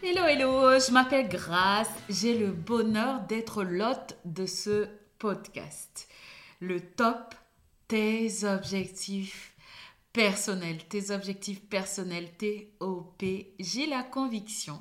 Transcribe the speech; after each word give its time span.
Hello, 0.00 0.26
hello, 0.26 0.78
je 0.78 0.92
m'appelle 0.92 1.28
Grace. 1.28 1.90
J'ai 2.08 2.38
le 2.38 2.52
bonheur 2.52 3.18
d'être 3.26 3.64
l'hôte 3.64 4.16
de 4.24 4.46
ce 4.46 4.86
podcast. 5.18 6.06
Le 6.60 6.80
top, 6.80 7.34
tes 7.88 8.44
objectifs 8.44 9.56
personnels, 10.12 10.78
tes 10.88 11.10
objectifs 11.10 11.60
personnels, 11.68 12.30
TOP. 12.38 13.24
J'ai 13.58 13.86
la 13.88 14.04
conviction 14.04 14.80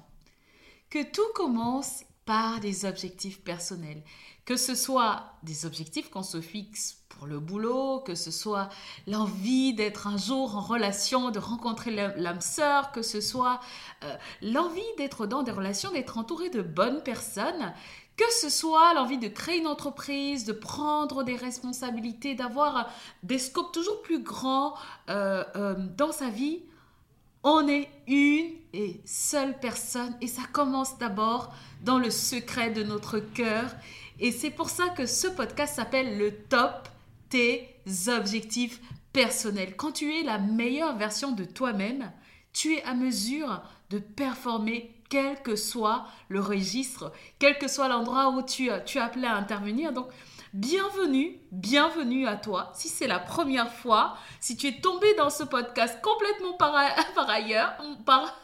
que 0.91 1.03
tout 1.03 1.33
commence 1.33 2.03
par 2.27 2.59
des 2.59 2.85
objectifs 2.85 3.41
personnels. 3.41 4.03
Que 4.45 4.55
ce 4.55 4.75
soit 4.75 5.33
des 5.43 5.65
objectifs 5.65 6.09
qu'on 6.11 6.23
se 6.23 6.39
fixe 6.39 6.99
pour 7.09 7.25
le 7.25 7.39
boulot, 7.39 8.01
que 8.01 8.13
ce 8.15 8.29
soit 8.31 8.69
l'envie 9.07 9.73
d'être 9.73 10.05
un 10.05 10.17
jour 10.17 10.55
en 10.55 10.61
relation, 10.61 11.31
de 11.31 11.39
rencontrer 11.39 11.91
l'âme 11.91 12.41
sœur, 12.41 12.91
que 12.91 13.01
ce 13.01 13.21
soit 13.21 13.59
euh, 14.03 14.15
l'envie 14.41 14.81
d'être 14.97 15.25
dans 15.25 15.41
des 15.41 15.51
relations, 15.51 15.91
d'être 15.91 16.17
entouré 16.17 16.49
de 16.49 16.61
bonnes 16.61 17.01
personnes, 17.01 17.73
que 18.17 18.31
ce 18.31 18.49
soit 18.49 18.93
l'envie 18.93 19.17
de 19.17 19.27
créer 19.27 19.59
une 19.59 19.67
entreprise, 19.67 20.45
de 20.45 20.53
prendre 20.53 21.23
des 21.23 21.35
responsabilités, 21.35 22.35
d'avoir 22.35 22.89
des 23.23 23.39
scopes 23.39 23.71
toujours 23.71 24.01
plus 24.01 24.21
grands 24.21 24.75
euh, 25.09 25.43
euh, 25.55 25.75
dans 25.97 26.11
sa 26.11 26.29
vie, 26.29 26.61
on 27.49 27.65
est 27.69 27.89
une 28.07 28.51
et 28.73 28.99
seule 29.05 29.57
personne 29.57 30.13
et 30.19 30.27
ça 30.27 30.41
commence 30.51 30.97
d'abord 30.97 31.53
dans 31.81 31.97
le 31.97 32.11
secret 32.11 32.71
de 32.71 32.83
notre 32.83 33.19
cœur. 33.19 33.73
Et 34.19 34.33
c'est 34.33 34.49
pour 34.49 34.69
ça 34.69 34.89
que 34.89 35.05
ce 35.05 35.27
podcast 35.27 35.75
s'appelle 35.75 36.17
le 36.17 36.33
top 36.35 36.89
tes 37.29 37.79
objectifs 38.07 38.81
personnels. 39.13 39.77
Quand 39.77 39.93
tu 39.93 40.13
es 40.13 40.23
la 40.23 40.39
meilleure 40.39 40.97
version 40.97 41.31
de 41.31 41.45
toi-même, 41.45 42.11
tu 42.51 42.75
es 42.75 42.83
à 42.83 42.93
mesure 42.93 43.61
de 43.91 43.99
performer 43.99 44.93
quel 45.09 45.41
que 45.41 45.55
soit 45.55 46.05
le 46.27 46.41
registre, 46.41 47.13
quel 47.39 47.57
que 47.57 47.69
soit 47.69 47.87
l'endroit 47.87 48.29
où 48.29 48.41
tu, 48.41 48.69
tu 48.85 48.97
es 48.97 49.01
appelé 49.01 49.25
à 49.25 49.35
intervenir. 49.35 49.93
Donc, 49.93 50.07
bienvenue, 50.57 51.39
bienvenue 51.51 52.25
à 52.25 52.35
toi. 52.35 52.71
Si 52.73 52.89
c'est 52.89 53.05
la 53.05 53.19
première 53.19 53.71
fois, 53.71 54.17
si 54.39 54.57
tu 54.57 54.65
es 54.65 54.81
tombé 54.81 55.13
dans 55.13 55.29
ce 55.29 55.43
podcast 55.43 55.99
complètement 56.01 56.53
par, 56.53 56.73
ailleurs, 57.29 57.75
par, 58.07 58.35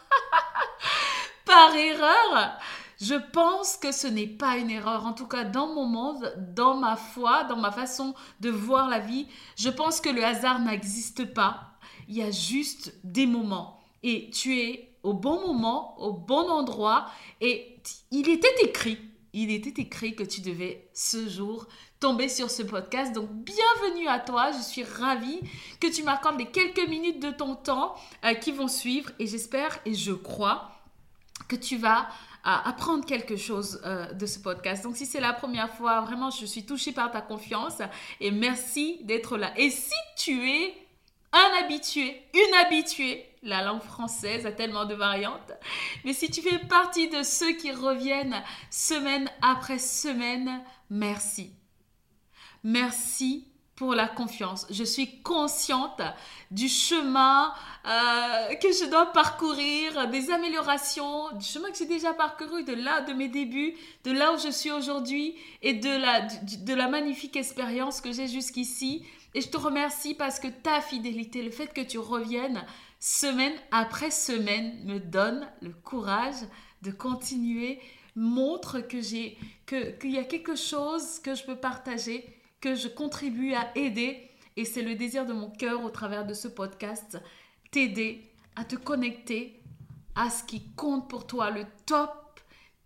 par 1.45 1.75
erreur, 1.75 2.59
je 3.01 3.15
pense 3.15 3.77
que 3.77 3.91
ce 3.91 4.05
n'est 4.05 4.27
pas 4.27 4.57
une 4.57 4.69
erreur. 4.69 5.07
En 5.07 5.13
tout 5.13 5.25
cas, 5.25 5.43
dans 5.43 5.73
mon 5.73 5.87
monde, 5.87 6.31
dans 6.55 6.75
ma 6.75 6.97
foi, 6.97 7.45
dans 7.45 7.57
ma 7.57 7.71
façon 7.71 8.13
de 8.41 8.51
voir 8.51 8.89
la 8.89 8.99
vie, 8.99 9.25
je 9.57 9.69
pense 9.69 9.99
que 9.99 10.09
le 10.09 10.23
hasard 10.23 10.59
n'existe 10.59 11.33
pas. 11.33 11.71
Il 12.07 12.15
y 12.15 12.21
a 12.21 12.29
juste 12.29 12.93
des 13.03 13.25
moments. 13.25 13.79
Et 14.03 14.29
tu 14.29 14.59
es 14.59 14.95
au 15.01 15.13
bon 15.13 15.47
moment, 15.47 15.99
au 15.99 16.13
bon 16.13 16.47
endroit. 16.47 17.07
Et 17.41 17.79
il 18.11 18.29
était 18.29 18.53
écrit, 18.61 18.99
il 19.33 19.49
était 19.49 19.81
écrit 19.81 20.15
que 20.15 20.23
tu 20.23 20.41
devais 20.41 20.87
ce 20.93 21.27
jour 21.27 21.65
sur 22.27 22.51
ce 22.51 22.63
podcast. 22.63 23.13
Donc 23.13 23.29
bienvenue 23.31 24.09
à 24.09 24.19
toi, 24.19 24.51
je 24.51 24.61
suis 24.61 24.83
ravie 24.83 25.39
que 25.79 25.87
tu 25.87 26.03
m'accordes 26.03 26.37
les 26.37 26.47
quelques 26.47 26.85
minutes 26.89 27.21
de 27.21 27.31
ton 27.31 27.55
temps 27.55 27.95
euh, 28.25 28.33
qui 28.33 28.51
vont 28.51 28.67
suivre 28.67 29.09
et 29.19 29.27
j'espère 29.27 29.79
et 29.85 29.93
je 29.93 30.11
crois 30.11 30.69
que 31.47 31.55
tu 31.55 31.77
vas 31.77 32.01
euh, 32.01 32.49
apprendre 32.65 33.05
quelque 33.05 33.37
chose 33.37 33.81
euh, 33.85 34.11
de 34.11 34.25
ce 34.25 34.39
podcast. 34.39 34.83
Donc 34.83 34.97
si 34.97 35.05
c'est 35.05 35.21
la 35.21 35.31
première 35.31 35.73
fois, 35.75 36.01
vraiment 36.01 36.29
je 36.29 36.45
suis 36.45 36.65
touchée 36.65 36.91
par 36.91 37.09
ta 37.09 37.21
confiance 37.21 37.81
et 38.19 38.31
merci 38.31 38.99
d'être 39.03 39.37
là. 39.37 39.53
Et 39.55 39.69
si 39.69 39.95
tu 40.17 40.49
es 40.49 40.73
un 41.31 41.63
habitué, 41.63 42.21
une 42.33 42.55
habituée, 42.65 43.25
la 43.43 43.63
langue 43.63 43.81
française 43.81 44.45
a 44.45 44.51
tellement 44.51 44.83
de 44.83 44.93
variantes. 44.93 45.53
Mais 46.03 46.11
si 46.11 46.29
tu 46.29 46.41
fais 46.41 46.59
partie 46.59 47.07
de 47.07 47.23
ceux 47.23 47.53
qui 47.53 47.71
reviennent 47.71 48.43
semaine 48.69 49.29
après 49.41 49.79
semaine, 49.79 50.61
merci. 50.89 51.53
Merci 52.63 53.47
pour 53.75 53.95
la 53.95 54.07
confiance. 54.07 54.67
Je 54.69 54.83
suis 54.83 55.21
consciente 55.21 56.01
du 56.51 56.69
chemin 56.69 57.53
euh, 57.85 58.55
que 58.55 58.71
je 58.71 58.89
dois 58.89 59.07
parcourir, 59.07 60.07
des 60.09 60.29
améliorations, 60.29 61.31
du 61.35 61.45
chemin 61.45 61.71
que 61.71 61.77
j'ai 61.77 61.87
déjà 61.87 62.13
parcouru, 62.13 62.63
de 62.63 62.73
là, 62.73 63.01
de 63.01 63.13
mes 63.13 63.27
débuts, 63.27 63.73
de 64.03 64.11
là 64.11 64.33
où 64.33 64.37
je 64.37 64.51
suis 64.51 64.71
aujourd'hui 64.71 65.35
et 65.61 65.73
de 65.73 65.89
la, 65.89 66.21
de 66.21 66.73
la 66.73 66.87
magnifique 66.87 67.35
expérience 67.35 67.99
que 67.99 68.11
j'ai 68.11 68.27
jusqu'ici. 68.27 69.03
Et 69.33 69.41
je 69.41 69.49
te 69.49 69.57
remercie 69.57 70.13
parce 70.13 70.39
que 70.39 70.47
ta 70.47 70.79
fidélité, 70.79 71.41
le 71.41 71.51
fait 71.51 71.73
que 71.73 71.81
tu 71.81 71.97
reviennes 71.97 72.63
semaine 72.99 73.53
après 73.71 74.11
semaine, 74.11 74.79
me 74.85 74.99
donne 74.99 75.47
le 75.61 75.71
courage 75.71 76.45
de 76.83 76.91
continuer, 76.91 77.81
montre 78.15 78.79
que 78.79 79.01
j'ai 79.01 79.37
qu'il 79.65 80.11
y 80.11 80.19
a 80.19 80.23
quelque 80.23 80.55
chose 80.55 81.19
que 81.19 81.33
je 81.33 81.43
peux 81.43 81.55
partager, 81.55 82.23
que 82.63 82.75
je 82.75 82.87
contribue 82.87 83.53
à 83.53 83.77
aider. 83.77 84.29
Et 84.55 84.63
c'est 84.63 84.83
le 84.83 84.95
désir 84.95 85.25
de 85.25 85.33
mon 85.33 85.49
cœur 85.49 85.83
au 85.83 85.89
travers 85.89 86.25
de 86.25 86.33
ce 86.33 86.47
podcast, 86.47 87.19
t'aider 87.71 88.31
à 88.55 88.63
te 88.63 88.77
connecter 88.77 89.61
à 90.15 90.29
ce 90.29 90.45
qui 90.45 90.71
compte 90.77 91.09
pour 91.09 91.27
toi, 91.27 91.49
le 91.49 91.65
top, 91.85 92.39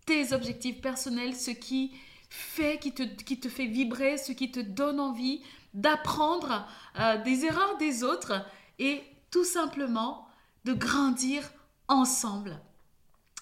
tes 0.04 0.32
objectifs 0.32 0.80
personnels, 0.80 1.36
ce 1.36 1.52
qui 1.52 1.92
fait, 2.28 2.78
qui 2.78 2.92
te, 2.92 3.48
fait 3.48 3.66
vibrer, 3.66 4.18
ce 4.18 4.32
qui 4.32 4.50
te 4.50 4.58
donne 4.58 4.98
envie 4.98 5.42
d'apprendre 5.74 6.66
euh, 6.98 7.22
des 7.22 7.44
erreurs 7.44 7.76
des 7.76 8.02
autres 8.02 8.44
et 8.80 9.04
tout 9.30 9.44
simplement 9.44 10.26
de 10.64 10.72
grandir 10.72 11.48
ensemble. 11.86 12.58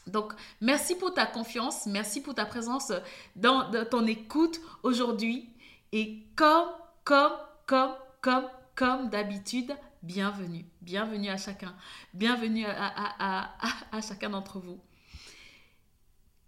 Donc, 0.06 0.34
merci 0.60 0.96
pour 0.96 1.14
ta 1.14 1.24
confiance, 1.24 1.86
merci 1.86 2.20
pour 2.20 2.34
ta 2.34 2.44
présence 2.44 2.92
dans, 3.36 3.70
ton 3.86 4.06
écoute 4.06 4.60
aujourd'hui. 4.82 5.48
Et 5.98 6.26
comme, 6.36 6.68
comme, 7.04 7.32
comme, 7.66 7.94
comme, 8.20 8.50
comme 8.74 9.08
d'habitude, 9.08 9.74
bienvenue. 10.02 10.66
Bienvenue 10.82 11.30
à 11.30 11.38
chacun. 11.38 11.74
Bienvenue 12.12 12.66
à, 12.66 13.56
chacun 14.06 14.28
d'entre 14.28 14.58
vous. 14.58 14.78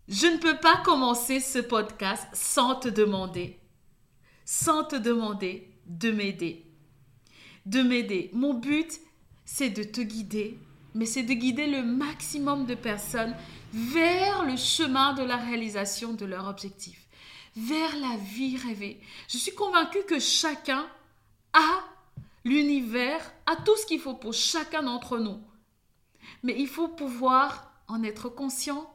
Je 0.07 0.27
ne 0.27 0.37
peux 0.37 0.59
pas 0.59 0.83
commencer 0.85 1.41
ce 1.41 1.61
podcast 1.61 2.29
sans 2.35 2.75
te 2.75 2.89
demander, 2.89 3.59
sans 4.45 4.85
te 4.85 4.97
demander 4.97 5.73
de 5.87 6.11
m'aider. 6.11 6.67
De 7.65 7.81
m'aider. 7.81 8.29
Mon 8.35 8.53
but, 8.53 9.01
c'est 9.47 9.71
de 9.71 9.83
te 9.83 10.03
guider, 10.03 10.59
mais 10.93 11.07
c'est 11.07 11.23
de 11.23 11.33
guider 11.33 11.69
le 11.69 11.83
maximum 11.83 12.67
de 12.67 12.75
personnes 12.75 13.35
vers 13.73 14.45
le 14.45 14.59
chemin 14.59 15.15
de 15.15 15.23
la 15.23 15.39
réalisation 15.39 16.13
de 16.13 16.27
leur 16.27 16.49
objectif, 16.49 17.08
vers 17.57 17.97
la 17.97 18.17
vie 18.17 18.57
rêvée. 18.57 19.01
Je 19.29 19.39
suis 19.39 19.55
convaincue 19.55 20.05
que 20.07 20.19
chacun 20.19 20.87
a 21.53 21.85
l'univers, 22.45 23.33
a 23.47 23.57
tout 23.57 23.77
ce 23.77 23.87
qu'il 23.87 24.01
faut 24.01 24.15
pour 24.15 24.33
chacun 24.33 24.83
d'entre 24.83 25.19
nous. 25.19 25.41
Mais 26.43 26.55
il 26.59 26.69
faut 26.69 26.89
pouvoir 26.89 27.73
en 27.89 28.03
être 28.03 28.29
conscient 28.29 28.93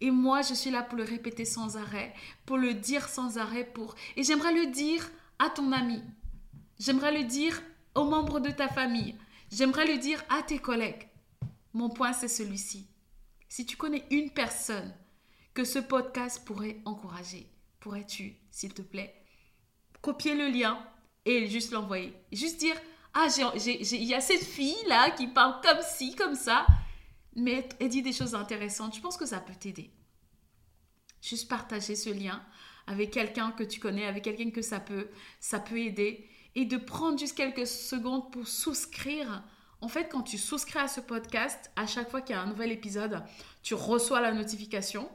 et 0.00 0.10
moi, 0.10 0.42
je 0.42 0.54
suis 0.54 0.70
là 0.70 0.82
pour 0.82 0.98
le 0.98 1.04
répéter 1.04 1.44
sans 1.44 1.76
arrêt, 1.76 2.12
pour 2.44 2.58
le 2.58 2.74
dire 2.74 3.08
sans 3.08 3.38
arrêt, 3.38 3.64
pour... 3.64 3.94
Et 4.16 4.22
j'aimerais 4.22 4.52
le 4.52 4.66
dire 4.66 5.10
à 5.38 5.48
ton 5.48 5.72
ami. 5.72 6.02
J'aimerais 6.78 7.16
le 7.16 7.24
dire 7.24 7.62
aux 7.94 8.04
membres 8.04 8.40
de 8.40 8.50
ta 8.50 8.68
famille. 8.68 9.14
J'aimerais 9.50 9.86
le 9.86 9.98
dire 9.98 10.22
à 10.28 10.42
tes 10.42 10.58
collègues. 10.58 11.08
Mon 11.72 11.88
point, 11.88 12.12
c'est 12.12 12.28
celui-ci. 12.28 12.86
Si 13.48 13.64
tu 13.64 13.76
connais 13.76 14.04
une 14.10 14.30
personne 14.30 14.94
que 15.54 15.64
ce 15.64 15.78
podcast 15.78 16.44
pourrait 16.44 16.80
encourager, 16.84 17.50
pourrais-tu, 17.86 18.34
s'il 18.50 18.74
te 18.74 18.82
plaît, 18.82 19.14
copier 20.00 20.34
le 20.34 20.48
lien 20.48 20.76
et 21.24 21.46
juste 21.46 21.70
l'envoyer? 21.70 22.12
Juste 22.32 22.58
dire, 22.58 22.74
ah, 23.14 23.28
il 23.64 24.04
y 24.04 24.12
a 24.12 24.20
cette 24.20 24.42
fille-là 24.42 25.12
qui 25.12 25.28
parle 25.28 25.60
comme 25.62 25.78
ci, 25.82 26.16
comme 26.16 26.34
ça, 26.34 26.66
mais 27.36 27.68
elle 27.78 27.88
dit 27.88 28.02
des 28.02 28.12
choses 28.12 28.34
intéressantes. 28.34 28.96
Je 28.96 29.00
pense 29.00 29.16
que 29.16 29.24
ça 29.24 29.38
peut 29.38 29.54
t'aider. 29.54 29.92
Juste 31.22 31.48
partager 31.48 31.94
ce 31.94 32.10
lien 32.10 32.44
avec 32.88 33.12
quelqu'un 33.12 33.52
que 33.52 33.62
tu 33.62 33.78
connais, 33.78 34.06
avec 34.06 34.24
quelqu'un 34.24 34.50
que 34.50 34.62
ça 34.62 34.80
peut, 34.80 35.08
ça 35.38 35.60
peut 35.60 35.78
aider. 35.78 36.28
Et 36.56 36.64
de 36.64 36.78
prendre 36.78 37.20
juste 37.20 37.36
quelques 37.36 37.68
secondes 37.68 38.32
pour 38.32 38.48
souscrire. 38.48 39.44
En 39.80 39.86
fait, 39.86 40.08
quand 40.08 40.22
tu 40.22 40.38
souscris 40.38 40.80
à 40.80 40.88
ce 40.88 41.00
podcast, 41.00 41.70
à 41.76 41.86
chaque 41.86 42.10
fois 42.10 42.20
qu'il 42.20 42.34
y 42.34 42.38
a 42.38 42.42
un 42.42 42.46
nouvel 42.46 42.72
épisode, 42.72 43.22
tu 43.62 43.74
reçois 43.74 44.20
la 44.20 44.32
notification. 44.32 45.08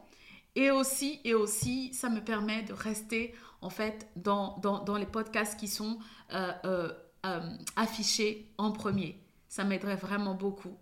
Et 0.56 0.70
aussi, 0.70 1.20
et 1.24 1.34
aussi, 1.34 1.94
ça 1.94 2.10
me 2.10 2.22
permet 2.22 2.64
de 2.64 2.74
rester 2.74 3.34
en 3.62 3.70
fait 3.70 4.10
dans, 4.16 4.58
dans, 4.58 4.98
les 4.98 5.06
podcasts 5.06 5.60
qui 5.60 5.68
sont 5.68 6.00
euh, 6.34 6.52
euh, 6.66 6.92
euh, 7.26 7.58
affichés 7.76 8.52
en 8.58 8.72
premier. 8.72 9.22
Ça 9.48 9.64
m'aiderait 9.64 9.96
vraiment 9.96 10.34
beaucoup. 10.34 10.78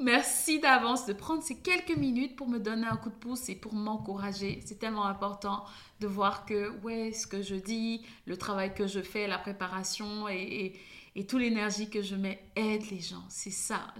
Merci 0.00 0.60
d'avance 0.60 1.06
de 1.06 1.12
prendre 1.12 1.42
ces 1.42 1.60
quelques 1.60 1.96
minutes 1.96 2.36
pour 2.36 2.48
me 2.48 2.58
donner 2.58 2.86
un 2.86 2.96
coup 2.96 3.10
de 3.10 3.14
pouce 3.14 3.48
et 3.48 3.56
pour 3.56 3.74
m'encourager. 3.74 4.62
C'est 4.64 4.78
tellement 4.78 5.06
important 5.06 5.64
de 6.00 6.06
voir 6.06 6.46
que, 6.46 6.70
ouais, 6.82 7.12
ce 7.12 7.26
que 7.26 7.42
je 7.42 7.56
dis, 7.56 8.04
le 8.26 8.36
travail 8.36 8.74
que 8.74 8.86
je 8.86 9.00
fais, 9.00 9.26
la 9.26 9.38
préparation 9.38 10.28
et, 10.28 10.78
et, 11.14 11.26
toute 11.26 11.40
l'énergie 11.40 11.90
que 11.90 12.02
je 12.02 12.14
mets 12.14 12.42
aide 12.54 12.88
les 12.90 13.00
gens. 13.00 13.24
C'est 13.28 13.50
ça. 13.50 13.94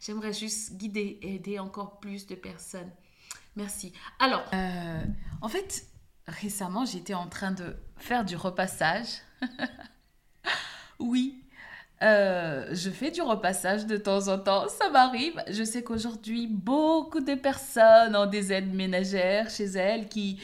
J'aimerais 0.00 0.32
juste 0.32 0.74
guider 0.76 1.18
et 1.22 1.36
aider 1.36 1.58
encore 1.58 2.00
plus 2.00 2.26
de 2.26 2.34
personnes. 2.34 2.90
Merci. 3.56 3.92
Alors, 4.18 4.44
euh, 4.52 5.00
en 5.40 5.48
fait, 5.48 5.86
récemment, 6.28 6.84
j'étais 6.84 7.14
en 7.14 7.26
train 7.26 7.52
de 7.52 7.76
faire 7.96 8.24
du 8.24 8.36
repassage. 8.36 9.06
oui, 10.98 11.42
euh, 12.02 12.68
je 12.72 12.90
fais 12.90 13.10
du 13.10 13.22
repassage 13.22 13.86
de 13.86 13.96
temps 13.96 14.28
en 14.28 14.38
temps, 14.38 14.68
ça 14.68 14.90
m'arrive. 14.90 15.42
Je 15.48 15.64
sais 15.64 15.82
qu'aujourd'hui, 15.82 16.46
beaucoup 16.46 17.20
de 17.20 17.34
personnes 17.34 18.14
ont 18.14 18.26
des 18.26 18.52
aides 18.52 18.74
ménagères 18.74 19.48
chez 19.48 19.64
elles 19.64 20.08
qui, 20.08 20.38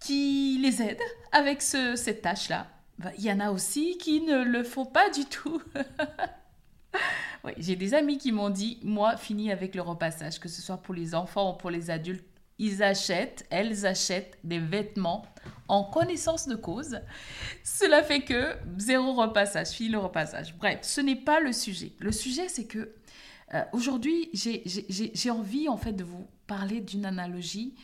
qui 0.00 0.58
les 0.60 0.82
aident 0.82 0.98
avec 1.30 1.62
ce, 1.62 1.94
cette 1.94 2.22
tâche-là. 2.22 2.66
Bah, 2.98 3.12
il 3.16 3.24
y 3.24 3.32
en 3.32 3.38
a 3.38 3.52
aussi 3.52 3.96
qui 3.98 4.22
ne 4.22 4.42
le 4.42 4.64
font 4.64 4.86
pas 4.86 5.08
du 5.10 5.24
tout. 5.24 5.62
oui, 7.44 7.52
J'ai 7.58 7.76
des 7.76 7.94
amis 7.94 8.18
qui 8.18 8.32
m'ont 8.32 8.50
dit, 8.50 8.80
moi, 8.82 9.16
fini 9.16 9.52
avec 9.52 9.76
le 9.76 9.82
repassage, 9.82 10.40
que 10.40 10.48
ce 10.48 10.60
soit 10.60 10.78
pour 10.78 10.94
les 10.94 11.14
enfants 11.14 11.54
ou 11.54 11.56
pour 11.56 11.70
les 11.70 11.90
adultes, 11.90 12.26
ils 12.58 12.82
achètent, 12.82 13.46
elles 13.50 13.86
achètent 13.86 14.38
des 14.44 14.58
vêtements 14.58 15.24
en 15.68 15.84
connaissance 15.84 16.48
de 16.48 16.56
cause. 16.56 17.00
Cela 17.62 18.02
fait 18.02 18.22
que 18.22 18.56
zéro 18.78 19.14
repassage, 19.14 19.68
file 19.68 19.92
le 19.92 19.98
repassage. 19.98 20.56
Bref, 20.56 20.80
ce 20.82 21.00
n'est 21.00 21.16
pas 21.16 21.40
le 21.40 21.52
sujet. 21.52 21.92
Le 21.98 22.12
sujet, 22.12 22.48
c'est 22.48 22.66
que 22.66 22.94
euh, 23.54 23.62
aujourd'hui, 23.72 24.30
j'ai 24.34 25.30
envie 25.30 25.68
en 25.68 25.76
fait 25.76 25.92
de 25.92 26.04
vous 26.04 26.26
parler 26.46 26.80
d'une 26.80 27.06
analogie 27.06 27.74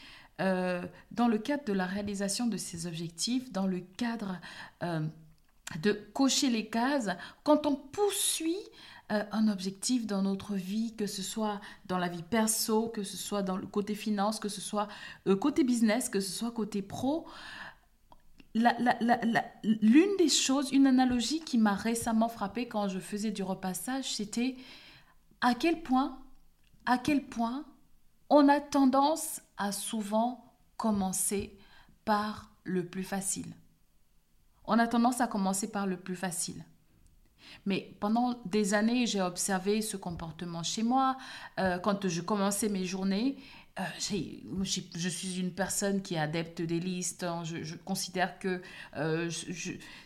euh, 0.40 0.82
dans 1.12 1.28
le 1.28 1.38
cadre 1.38 1.64
de 1.64 1.72
la 1.72 1.86
réalisation 1.86 2.46
de 2.46 2.56
ces 2.56 2.86
objectifs, 2.86 3.52
dans 3.52 3.66
le 3.66 3.80
cadre 3.80 4.40
euh, 4.82 5.00
de 5.80 5.92
cocher 5.92 6.50
les 6.50 6.66
cases, 6.66 7.08
quand 7.44 7.66
on 7.66 7.76
poursuit 7.76 8.58
euh, 9.12 9.22
un 9.32 9.48
objectif 9.48 10.06
dans 10.06 10.22
notre 10.22 10.54
vie, 10.54 10.96
que 10.96 11.06
ce 11.06 11.20
soit 11.20 11.60
dans 11.84 11.98
la 11.98 12.08
vie 12.08 12.22
perso, 12.22 12.88
que 12.88 13.02
ce 13.02 13.18
soit 13.18 13.42
dans 13.42 13.58
le 13.58 13.66
côté 13.66 13.94
finance, 13.94 14.40
que 14.40 14.48
ce 14.48 14.62
soit 14.62 14.88
euh, 15.26 15.36
côté 15.36 15.62
business, 15.62 16.08
que 16.08 16.20
ce 16.20 16.32
soit 16.32 16.50
côté 16.50 16.80
pro. 16.80 17.26
L'une 18.54 20.16
des 20.16 20.30
choses, 20.30 20.72
une 20.72 20.86
analogie 20.86 21.40
qui 21.40 21.58
m'a 21.58 21.74
récemment 21.74 22.30
frappée 22.30 22.66
quand 22.66 22.88
je 22.88 22.98
faisais 22.98 23.30
du 23.30 23.42
repassage, 23.42 24.14
c'était 24.14 24.56
à 25.42 25.54
quel 25.54 25.82
point, 25.82 26.18
à 26.86 26.96
quel 26.96 27.26
point 27.26 27.66
on 28.30 28.48
a 28.48 28.58
tendance 28.60 29.42
à 29.58 29.70
souvent 29.70 30.54
commencer 30.78 31.58
par 32.06 32.50
le 32.62 32.86
plus 32.86 33.04
facile. 33.04 33.54
On 34.64 34.78
a 34.78 34.86
tendance 34.86 35.20
à 35.20 35.26
commencer 35.26 35.70
par 35.70 35.86
le 35.86 35.98
plus 35.98 36.16
facile. 36.16 36.64
Mais 37.66 37.94
pendant 38.00 38.34
des 38.44 38.74
années, 38.74 39.06
j'ai 39.06 39.20
observé 39.20 39.82
ce 39.82 39.96
comportement 39.96 40.62
chez 40.62 40.82
moi. 40.82 41.16
Euh, 41.58 41.78
quand 41.78 42.08
je 42.08 42.20
commençais 42.20 42.68
mes 42.68 42.84
journées, 42.84 43.36
euh, 43.80 43.82
je 43.98 45.08
suis 45.08 45.40
une 45.40 45.50
personne 45.50 46.02
qui 46.02 46.14
est 46.14 46.18
adepte 46.18 46.62
des 46.62 46.78
listes. 46.78 47.24
Hein. 47.24 47.42
Je, 47.44 47.74
considère 47.76 48.38
que 48.38 48.62
euh, 48.96 49.30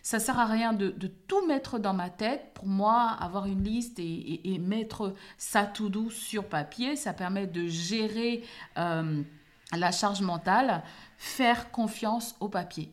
ça 0.02 0.18
sert 0.18 0.38
à 0.38 0.46
rien 0.46 0.72
de, 0.72 0.90
tout 1.26 1.46
mettre 1.46 1.78
dans 1.78 1.94
ma 1.94 2.10
tête. 2.10 2.52
Pour 2.54 2.66
moi, 2.66 3.16
avoir 3.20 3.46
une 3.46 3.64
liste 3.64 3.98
et, 3.98 4.54
et, 4.54 4.58
mettre 4.58 5.14
ça 5.36 5.64
tout 5.64 5.88
doux 5.88 6.10
sur 6.10 6.44
papier, 6.48 6.96
ça 6.96 7.12
permet 7.12 7.46
de 7.46 7.66
gérer 7.66 8.44
la 8.76 9.92
charge 9.92 10.22
mentale, 10.22 10.82
faire 11.18 11.70
confiance 11.70 12.36
au 12.40 12.48
papier. 12.48 12.90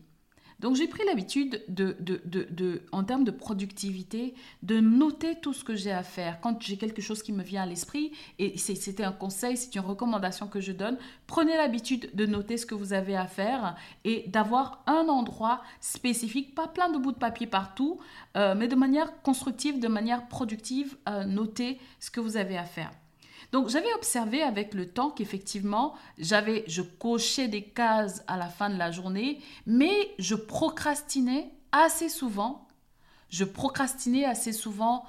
Donc 0.60 0.76
j'ai 0.76 0.88
pris 0.88 1.04
l'habitude 1.04 1.62
de, 1.68 2.82
en 2.92 3.04
termes 3.04 3.24
de 3.24 3.30
productivité, 3.30 4.34
de 4.62 4.80
noter 4.80 5.36
tout 5.40 5.52
ce 5.52 5.64
que 5.64 5.74
j'ai 5.74 5.92
à 5.92 6.02
faire. 6.02 6.40
Quand 6.40 6.62
j'ai 6.62 6.76
quelque 6.76 7.02
chose 7.02 7.22
qui 7.22 7.32
me 7.32 7.42
vient 7.42 7.62
à 7.62 7.66
l'esprit, 7.66 8.12
et 8.38 8.56
c'était 8.56 9.04
un 9.04 9.12
conseil, 9.12 9.56
c'est 9.56 9.74
une 9.74 9.82
recommandation 9.82 10.48
que 10.48 10.60
je 10.60 10.72
donne, 10.72 10.96
prenez 11.26 11.56
l'habitude 11.56 12.10
de 12.14 12.26
noter 12.26 12.56
ce 12.56 12.64
que 12.64 12.74
vous 12.74 12.92
avez 12.92 13.16
à 13.16 13.26
faire 13.26 13.76
et 14.04 14.24
d'avoir 14.28 14.82
un 14.86 15.08
endroit 15.08 15.62
spécifique, 15.80 16.54
pas 16.54 16.68
plein 16.68 16.90
de 16.90 16.98
bouts 16.98 17.12
de 17.12 17.18
papier 17.18 17.46
partout, 17.46 17.98
euh, 18.36 18.54
mais 18.56 18.68
de 18.68 18.76
manière 18.76 19.22
constructive, 19.22 19.78
de 19.78 19.88
manière 19.88 20.26
productive, 20.28 20.96
euh, 21.08 21.24
noter 21.24 21.78
ce 22.00 22.10
que 22.10 22.20
vous 22.20 22.36
avez 22.36 22.56
à 22.56 22.64
faire. 22.64 22.90
Donc 23.56 23.70
j'avais 23.70 23.94
observé 23.94 24.42
avec 24.42 24.74
le 24.74 24.86
temps 24.86 25.08
qu'effectivement, 25.08 25.94
je 26.18 26.82
cochais 26.82 27.48
des 27.48 27.62
cases 27.62 28.22
à 28.26 28.36
la 28.36 28.50
fin 28.50 28.68
de 28.68 28.76
la 28.76 28.90
journée, 28.90 29.40
mais 29.64 30.14
je 30.18 30.34
procrastinais 30.34 31.50
assez 31.72 32.10
souvent. 32.10 32.68
Je 33.30 33.44
procrastinais 33.44 34.26
assez 34.26 34.52
souvent 34.52 35.06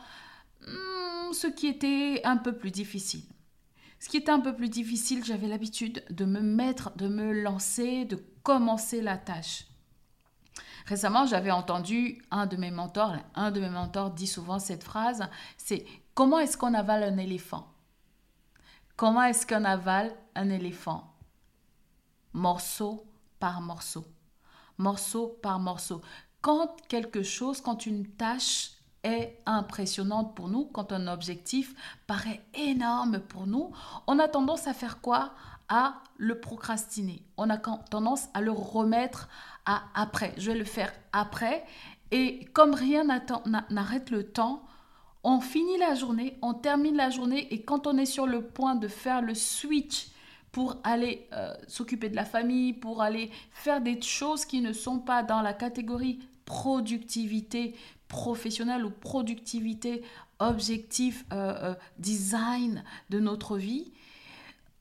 hmm, 0.61 1.33
ce 1.33 1.47
qui 1.47 1.67
était 1.67 2.21
un 2.23 2.37
peu 2.37 2.55
plus 2.55 2.71
difficile. 2.71 3.25
Ce 3.99 4.07
qui 4.07 4.15
était 4.15 4.31
un 4.31 4.39
peu 4.39 4.55
plus 4.55 4.69
difficile, 4.69 5.25
j'avais 5.25 5.49
l'habitude 5.49 6.01
de 6.09 6.23
me 6.23 6.39
mettre, 6.39 6.95
de 6.95 7.09
me 7.09 7.33
lancer, 7.33 8.05
de 8.05 8.15
commencer 8.43 9.01
la 9.01 9.17
tâche. 9.17 9.65
Récemment, 10.85 11.25
j'avais 11.25 11.51
entendu 11.51 12.23
un 12.31 12.45
de 12.45 12.55
mes 12.55 12.71
mentors, 12.71 13.13
un 13.35 13.51
de 13.51 13.59
mes 13.59 13.69
mentors 13.69 14.11
dit 14.11 14.25
souvent 14.25 14.57
cette 14.57 14.85
phrase, 14.85 15.27
c'est 15.57 15.85
comment 16.13 16.39
est-ce 16.39 16.55
qu'on 16.55 16.73
avale 16.73 17.03
un 17.03 17.17
éléphant? 17.17 17.73
Comment 18.97 19.21
est-ce 19.21 19.45
qu'on 19.45 19.63
avale 19.63 20.11
un 20.33 20.49
éléphant? 20.49 21.13
Morceau 22.33 23.05
par 23.39 23.61
morceau. 23.61 24.03
Morceau 24.79 25.37
par 25.43 25.59
morceau. 25.59 26.01
Quand 26.41 26.75
quelque 26.87 27.21
chose, 27.21 27.61
quand 27.61 27.85
une 27.85 28.07
tâche 28.07 28.71
est 29.03 29.39
impressionnante 29.45 30.35
pour 30.35 30.49
nous, 30.49 30.65
quand 30.65 30.91
un 30.91 31.07
objectif 31.07 31.75
paraît 32.07 32.43
énorme 32.55 33.19
pour 33.19 33.45
nous, 33.45 33.71
on 34.07 34.17
a 34.17 34.27
tendance 34.27 34.65
à 34.65 34.73
faire 34.73 34.99
quoi? 34.99 35.35
À 35.69 36.01
le 36.17 36.39
procrastiner. 36.39 37.23
On 37.37 37.51
a 37.51 37.59
tendance 37.59 38.29
à 38.33 38.41
le 38.41 38.51
remettre 38.51 39.29
à 39.67 39.83
après. 39.93 40.33
Je 40.37 40.51
vais 40.51 40.57
le 40.57 40.65
faire 40.65 40.91
après. 41.13 41.63
Et 42.09 42.45
comme 42.45 42.73
rien 42.73 43.03
n'arrête 43.69 44.09
le 44.09 44.31
temps, 44.31 44.63
on 45.29 45.41
finit 45.41 45.77
la 45.77 45.93
journée, 45.93 46.37
on 46.41 46.53
termine 46.53 46.95
la 46.95 47.09
journée 47.09 47.53
et 47.53 47.61
quand 47.61 47.85
on 47.85 47.97
est 47.97 48.05
sur 48.05 48.25
le 48.25 48.41
point 48.41 48.75
de 48.75 48.87
faire 48.87 49.21
le 49.21 49.35
switch 49.35 50.07
pour 50.53 50.77
aller 50.85 51.27
euh, 51.33 51.53
s'occuper 51.67 52.07
de 52.07 52.15
la 52.15 52.23
famille, 52.23 52.71
pour 52.71 53.01
aller 53.01 53.29
faire 53.51 53.81
des 53.81 54.01
choses 54.01 54.45
qui 54.45 54.61
ne 54.61 54.71
sont 54.71 54.99
pas 54.99 55.23
dans 55.23 55.41
la 55.41 55.51
catégorie 55.51 56.19
productivité 56.45 57.75
professionnelle 58.07 58.85
ou 58.85 58.89
productivité 58.89 60.01
objectif 60.39 61.25
euh, 61.33 61.71
euh, 61.71 61.75
design 61.99 62.85
de 63.09 63.19
notre 63.19 63.57
vie, 63.57 63.91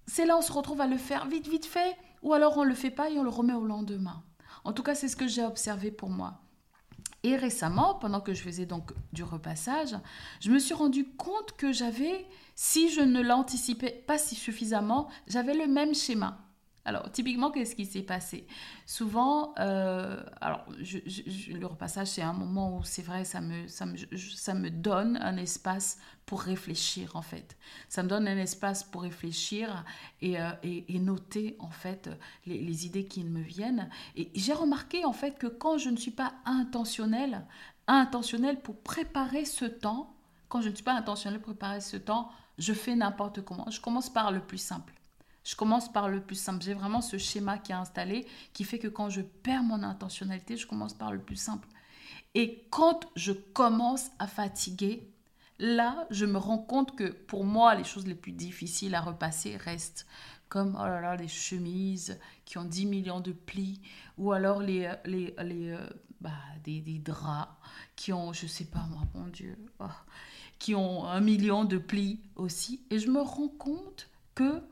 c'est 0.07 0.27
là 0.27 0.39
on 0.39 0.43
se 0.43 0.53
retrouve 0.53 0.81
à 0.81 0.87
le 0.87 0.97
faire 0.97 1.27
vite 1.27 1.49
vite 1.49 1.67
fait 1.67 1.97
ou 2.23 2.35
alors 2.35 2.57
on 2.57 2.63
le 2.63 2.75
fait 2.75 2.93
pas 2.93 3.11
et 3.11 3.19
on 3.19 3.25
le 3.25 3.31
remet 3.31 3.55
au 3.55 3.65
lendemain. 3.65 4.23
En 4.63 4.73
tout 4.73 4.85
cas, 4.85 4.95
c'est 4.95 5.09
ce 5.09 5.17
que 5.17 5.27
j'ai 5.27 5.45
observé 5.45 5.91
pour 5.91 6.09
moi. 6.09 6.41
Et 7.27 7.35
récemment, 7.35 7.95
pendant 7.95 8.21
que 8.21 8.35
je 8.35 8.41
faisais 8.41 8.67
donc 8.67 8.93
du 9.13 9.25
repassage, 9.25 9.97
je 10.39 10.49
me 10.49 10.61
suis 10.61 10.75
rendu 10.75 11.05
compte 11.05 11.57
que 11.57 11.73
j'avais, 11.73 12.25
si 12.55 12.89
je 12.89 13.01
ne 13.01 13.21
l'anticipais 13.21 13.91
pas 14.07 14.17
suffisamment, 14.17 15.09
j'avais 15.27 15.55
le 15.55 15.67
même 15.67 15.93
schéma. 15.93 16.46
Alors, 16.87 17.11
typiquement, 17.11 17.51
qu'est-ce 17.51 17.75
qui 17.75 17.85
s'est 17.85 18.03
passé? 18.03 18.47
Souvent, 18.87 19.55
euh, 19.59 20.23
alors, 20.41 20.65
le 20.69 21.67
repassage, 21.67 22.07
c'est 22.07 22.23
un 22.23 22.33
moment 22.33 22.79
où 22.79 22.85
c'est 22.85 23.03
vrai, 23.03 23.25
ça 23.25 23.41
me, 23.41 23.67
ça, 23.67 23.87
me, 23.87 23.97
ça 24.17 24.55
me 24.55 24.71
donne 24.71 25.17
un 25.17 25.37
espace 25.37 25.99
pour 26.27 26.41
réfléchir, 26.41 27.17
en 27.17 27.23
fait. 27.23 27.57
Ça 27.89 28.05
me 28.05 28.09
donne 28.09 28.29
un 28.29 28.37
espace 28.37 28.85
pour 28.85 29.03
réfléchir 29.03 29.85
et, 30.23 30.41
euh, 30.41 30.53
et, 30.63 31.01
noter, 31.01 31.57
en 31.59 31.71
fait, 31.71 32.09
les, 32.47 32.59
les, 32.61 32.87
idées 32.87 33.09
qui 33.09 33.25
me 33.25 33.41
viennent. 33.41 33.91
Et 34.15 34.31
j'ai 34.37 34.53
remarqué, 34.53 35.05
en 35.05 35.13
fait, 35.13 35.39
que 35.39 35.49
quand 35.49 35.79
je 35.79 35.91
ne 35.91 35.97
suis 35.97 36.13
pas 36.13 36.35
intentionnelle, 36.45 37.45
intentionnelle 37.89 38.61
pour 38.61 38.81
préparer 38.81 39.45
ce 39.45 39.65
temps, 39.65 40.15
quand 40.49 40.61
je 40.61 40.69
ne 40.69 40.75
suis 40.77 40.85
pas 40.85 40.95
intentionnelle 40.95 41.41
pour 41.41 41.57
préparer 41.57 41.81
ce 41.81 41.97
temps, 41.97 42.31
je 42.59 42.73
fais 42.73 42.95
n'importe 42.95 43.43
comment. 43.43 43.69
Je 43.73 43.81
commence 43.81 44.09
par 44.09 44.31
le 44.31 44.39
plus 44.39 44.59
simple. 44.59 44.93
Je 45.47 45.55
commence 45.55 45.91
par 45.93 46.09
le 46.09 46.21
plus 46.21 46.35
simple. 46.35 46.65
J'ai 46.65 46.75
vraiment 46.75 47.01
ce 47.01 47.19
schéma 47.19 47.57
qui 47.59 47.71
est 47.71 47.77
installé 47.77 48.27
qui 48.53 48.65
fait 48.65 48.81
que 48.81 48.89
quand 48.89 49.11
je 49.11 49.21
perds 49.21 49.63
mon 49.63 49.85
intentionnalité, 49.85 50.57
je 50.57 50.67
commence 50.67 50.93
par 50.93 51.13
le 51.13 51.21
plus 51.21 51.37
simple. 51.37 51.69
Et 52.35 52.67
quand 52.71 53.01
je 53.15 53.31
commence 53.31 54.11
à 54.19 54.27
fatiguer, 54.27 55.09
là, 55.61 56.09
je 56.11 56.27
me 56.27 56.37
rends 56.37 56.59
compte 56.59 56.97
que 56.97 57.05
pour 57.05 57.45
moi, 57.45 57.77
les 57.77 57.85
choses 57.85 58.09
les 58.09 58.17
plus 58.17 58.33
difficiles 58.33 58.97
à 58.97 59.01
repasser 59.01 59.57
restent 59.57 60.07
comme 60.49 60.77
oh 60.81 60.85
là 60.85 61.01
là, 61.01 61.17
les 61.17 61.29
chemises 61.29 62.19
qui 62.45 62.59
ont 62.59 62.65
10 62.65 62.87
millions 62.87 63.21
de 63.21 63.33
plis, 63.33 63.81
ou 64.19 64.33
alors 64.33 64.61
les, 64.61 64.93
les, 65.05 65.33
les 65.45 65.71
euh, 65.71 65.89
bah, 66.21 66.31
des, 66.65 66.81
des, 66.81 66.99
draps 66.99 67.53
qui 67.95 68.13
ont, 68.13 68.33
je 68.33 68.47
sais 68.49 68.65
pas 68.65 68.85
moi, 68.91 69.03
mon 69.15 69.29
Dieu, 69.29 69.57
oh, 69.79 69.85
qui 70.59 70.75
ont 70.75 71.07
un 71.07 71.21
million 71.21 71.65
de 71.65 71.79
plis 71.79 72.21
aussi. 72.35 72.81
Et 72.91 72.99
je 72.99 73.09
me 73.11 73.21
rends 73.21 73.49
compte 73.49 74.09
que 74.35 74.63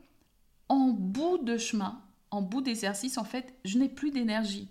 en 0.69 0.89
bout 0.89 1.39
de 1.39 1.57
chemin, 1.57 2.03
en 2.31 2.43
bout 2.43 2.61
d'exercice, 2.61 3.19
en 3.19 3.25
fait, 3.25 3.55
je 3.65 3.79
n'ai 3.79 3.89
plus 3.89 4.11
d'énergie. 4.11 4.69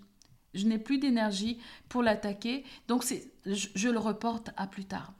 Je 0.54 0.66
n'ai 0.66 0.78
plus 0.78 0.98
d'énergie 0.98 1.58
pour 1.88 2.02
l'attaquer. 2.02 2.64
Donc, 2.88 3.02
c'est, 3.04 3.32
je, 3.46 3.88
le 3.88 3.98
reporte 3.98 4.50
à 4.56 4.66
plus 4.66 4.84
tard. 4.84 5.12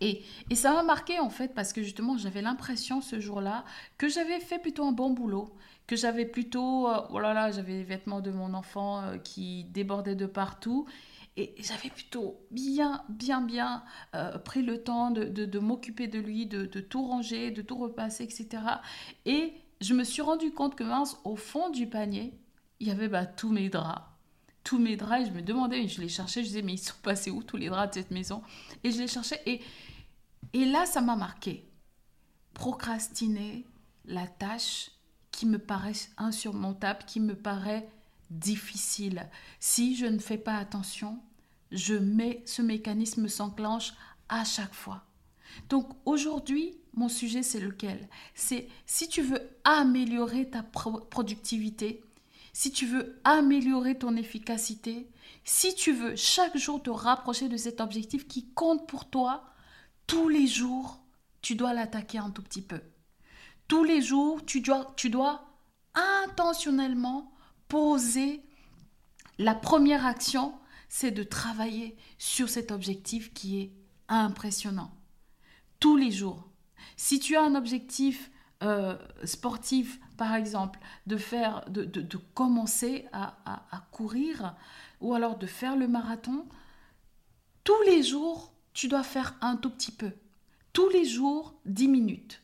Et, 0.00 0.22
et 0.50 0.54
ça 0.54 0.72
m'a 0.72 0.84
marqué 0.84 1.18
en 1.18 1.30
fait 1.30 1.52
parce 1.52 1.72
que 1.72 1.82
justement 1.82 2.16
j'avais 2.16 2.42
l'impression 2.42 3.00
ce 3.00 3.18
jour-là 3.18 3.64
que 3.98 4.08
j'avais 4.08 4.38
fait 4.38 4.60
plutôt 4.60 4.84
un 4.84 4.92
bon 4.92 5.10
boulot, 5.10 5.52
que 5.88 5.96
j'avais 5.96 6.26
plutôt, 6.26 6.86
euh, 6.88 7.00
oh 7.10 7.18
là 7.18 7.34
là, 7.34 7.50
j'avais 7.50 7.72
les 7.72 7.82
vêtements 7.82 8.20
de 8.20 8.30
mon 8.30 8.54
enfant 8.54 9.02
euh, 9.02 9.18
qui 9.18 9.64
débordaient 9.64 10.14
de 10.14 10.26
partout 10.26 10.86
et 11.36 11.54
j'avais 11.58 11.88
plutôt 11.88 12.40
bien, 12.52 13.02
bien, 13.08 13.40
bien 13.40 13.82
euh, 14.14 14.38
pris 14.38 14.62
le 14.62 14.82
temps 14.82 15.10
de, 15.10 15.24
de, 15.24 15.58
m'occuper 15.58 16.06
de 16.06 16.18
lui, 16.18 16.46
de, 16.46 16.66
de, 16.66 16.80
tout 16.80 17.04
ranger, 17.04 17.50
de 17.50 17.62
tout 17.62 17.76
repasser, 17.76 18.24
etc. 18.24 18.62
Et 19.24 19.54
je 19.80 19.94
me 19.94 20.04
suis 20.04 20.22
rendu 20.22 20.52
compte 20.52 20.76
que 20.76 20.84
mince, 20.84 21.16
au 21.24 21.36
fond 21.36 21.70
du 21.70 21.86
panier, 21.86 22.38
il 22.80 22.88
y 22.88 22.90
avait 22.90 23.08
bah, 23.08 23.26
tous 23.26 23.50
mes 23.50 23.68
draps. 23.68 24.02
Tous 24.62 24.78
mes 24.78 24.96
draps, 24.96 25.22
et 25.22 25.26
je 25.26 25.32
me 25.32 25.42
demandais, 25.42 25.88
je 25.88 26.00
les 26.00 26.08
cherchais, 26.08 26.42
je 26.42 26.48
disais, 26.48 26.62
mais 26.62 26.74
ils 26.74 26.78
sont 26.78 26.94
passés 27.02 27.30
où 27.30 27.42
tous 27.42 27.56
les 27.56 27.68
draps 27.68 27.96
de 27.96 28.02
cette 28.02 28.10
maison? 28.10 28.42
Et 28.84 28.90
je 28.90 28.98
les 28.98 29.08
cherchais, 29.08 29.40
et, 29.46 29.60
et 30.52 30.66
là, 30.66 30.84
ça 30.84 31.00
m'a 31.00 31.16
marqué. 31.16 31.66
Procrastiner 32.52 33.66
la 34.04 34.26
tâche 34.26 34.90
qui 35.30 35.46
me 35.46 35.58
paraît 35.58 35.92
insurmontable, 36.18 37.04
qui 37.06 37.20
me 37.20 37.34
paraît 37.34 37.88
difficile. 38.30 39.28
Si 39.60 39.96
je 39.96 40.06
ne 40.06 40.18
fais 40.18 40.38
pas 40.38 40.56
attention, 40.56 41.18
je 41.72 41.94
mets 41.94 42.42
ce 42.44 42.60
mécanisme 42.62 43.28
s'enclenche 43.28 43.94
à 44.28 44.44
chaque 44.44 44.74
fois. 44.74 45.04
Donc 45.68 45.88
aujourd'hui, 46.04 46.76
mon 46.94 47.08
sujet, 47.08 47.42
c'est 47.42 47.60
lequel? 47.60 48.08
C'est 48.34 48.68
si 48.86 49.08
tu 49.08 49.22
veux 49.22 49.50
améliorer 49.64 50.50
ta 50.50 50.62
productivité, 50.62 52.02
si 52.52 52.72
tu 52.72 52.86
veux 52.86 53.20
améliorer 53.24 53.96
ton 53.98 54.16
efficacité, 54.16 55.08
si 55.44 55.74
tu 55.74 55.92
veux 55.92 56.16
chaque 56.16 56.56
jour 56.56 56.82
te 56.82 56.90
rapprocher 56.90 57.48
de 57.48 57.56
cet 57.56 57.80
objectif 57.80 58.26
qui 58.26 58.50
compte 58.52 58.88
pour 58.88 59.08
toi, 59.08 59.44
tous 60.06 60.28
les 60.28 60.46
jours, 60.46 61.00
tu 61.42 61.54
dois 61.54 61.72
l'attaquer 61.72 62.18
un 62.18 62.30
tout 62.30 62.42
petit 62.42 62.62
peu. 62.62 62.80
Tous 63.68 63.84
les 63.84 64.02
jours, 64.02 64.44
tu 64.44 64.60
dois, 64.60 64.92
tu 64.96 65.10
dois 65.10 65.46
intentionnellement 65.94 67.32
poser 67.68 68.42
la 69.38 69.54
première 69.54 70.04
action, 70.04 70.52
c'est 70.88 71.12
de 71.12 71.22
travailler 71.22 71.96
sur 72.18 72.48
cet 72.48 72.72
objectif 72.72 73.32
qui 73.32 73.60
est 73.60 73.72
impressionnant. 74.08 74.90
Tous 75.80 75.96
les 75.96 76.10
jours. 76.10 76.48
Si 76.96 77.18
tu 77.18 77.36
as 77.36 77.42
un 77.42 77.54
objectif 77.54 78.30
euh, 78.62 78.96
sportif, 79.24 79.98
par 80.18 80.34
exemple, 80.34 80.78
de 81.06 81.16
faire, 81.16 81.64
de, 81.70 81.84
de, 81.84 82.16
commencer 82.34 83.06
à, 83.12 83.38
à, 83.46 83.80
courir 83.90 84.54
ou 85.00 85.14
alors 85.14 85.38
de 85.38 85.46
faire 85.46 85.76
le 85.76 85.88
marathon, 85.88 86.46
tous 87.64 87.82
les 87.86 88.02
jours, 88.02 88.52
tu 88.74 88.88
dois 88.88 89.02
faire 89.02 89.34
un 89.40 89.56
tout 89.56 89.70
petit 89.70 89.92
peu. 89.92 90.12
Tous 90.74 90.90
les 90.90 91.06
jours, 91.06 91.54
10 91.64 91.88
minutes. 91.88 92.42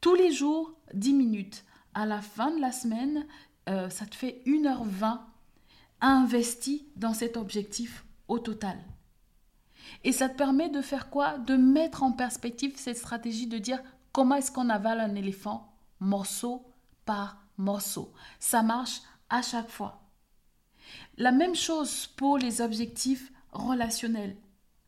Tous 0.00 0.14
les 0.14 0.32
jours, 0.32 0.74
10 0.94 1.12
minutes. 1.12 1.64
À 1.92 2.06
la 2.06 2.22
fin 2.22 2.50
de 2.50 2.60
la 2.60 2.72
semaine, 2.72 3.26
euh, 3.68 3.90
ça 3.90 4.06
te 4.06 4.14
fait 4.14 4.42
1h20 4.46 5.20
investi 6.00 6.86
dans 6.96 7.14
cet 7.14 7.36
objectif 7.36 8.04
au 8.28 8.38
total. 8.38 8.78
Et 10.02 10.12
ça 10.12 10.28
te 10.28 10.36
permet 10.36 10.68
de 10.68 10.80
faire 10.80 11.10
quoi? 11.10 11.38
De 11.38 11.56
mettre 11.56 12.02
en 12.02 12.12
perspective 12.12 12.74
cette 12.76 12.98
stratégie 12.98 13.46
de 13.46 13.58
dire 13.58 13.82
comment 14.12 14.36
est-ce 14.36 14.52
qu'on 14.52 14.68
avale 14.68 15.00
un 15.00 15.14
éléphant 15.14 15.72
morceau 16.00 16.66
par 17.04 17.38
morceau. 17.56 18.12
Ça 18.38 18.62
marche 18.62 19.00
à 19.30 19.42
chaque 19.42 19.70
fois. 19.70 20.02
La 21.16 21.32
même 21.32 21.54
chose 21.54 22.06
pour 22.16 22.38
les 22.38 22.60
objectifs 22.60 23.32
relationnels. 23.52 24.36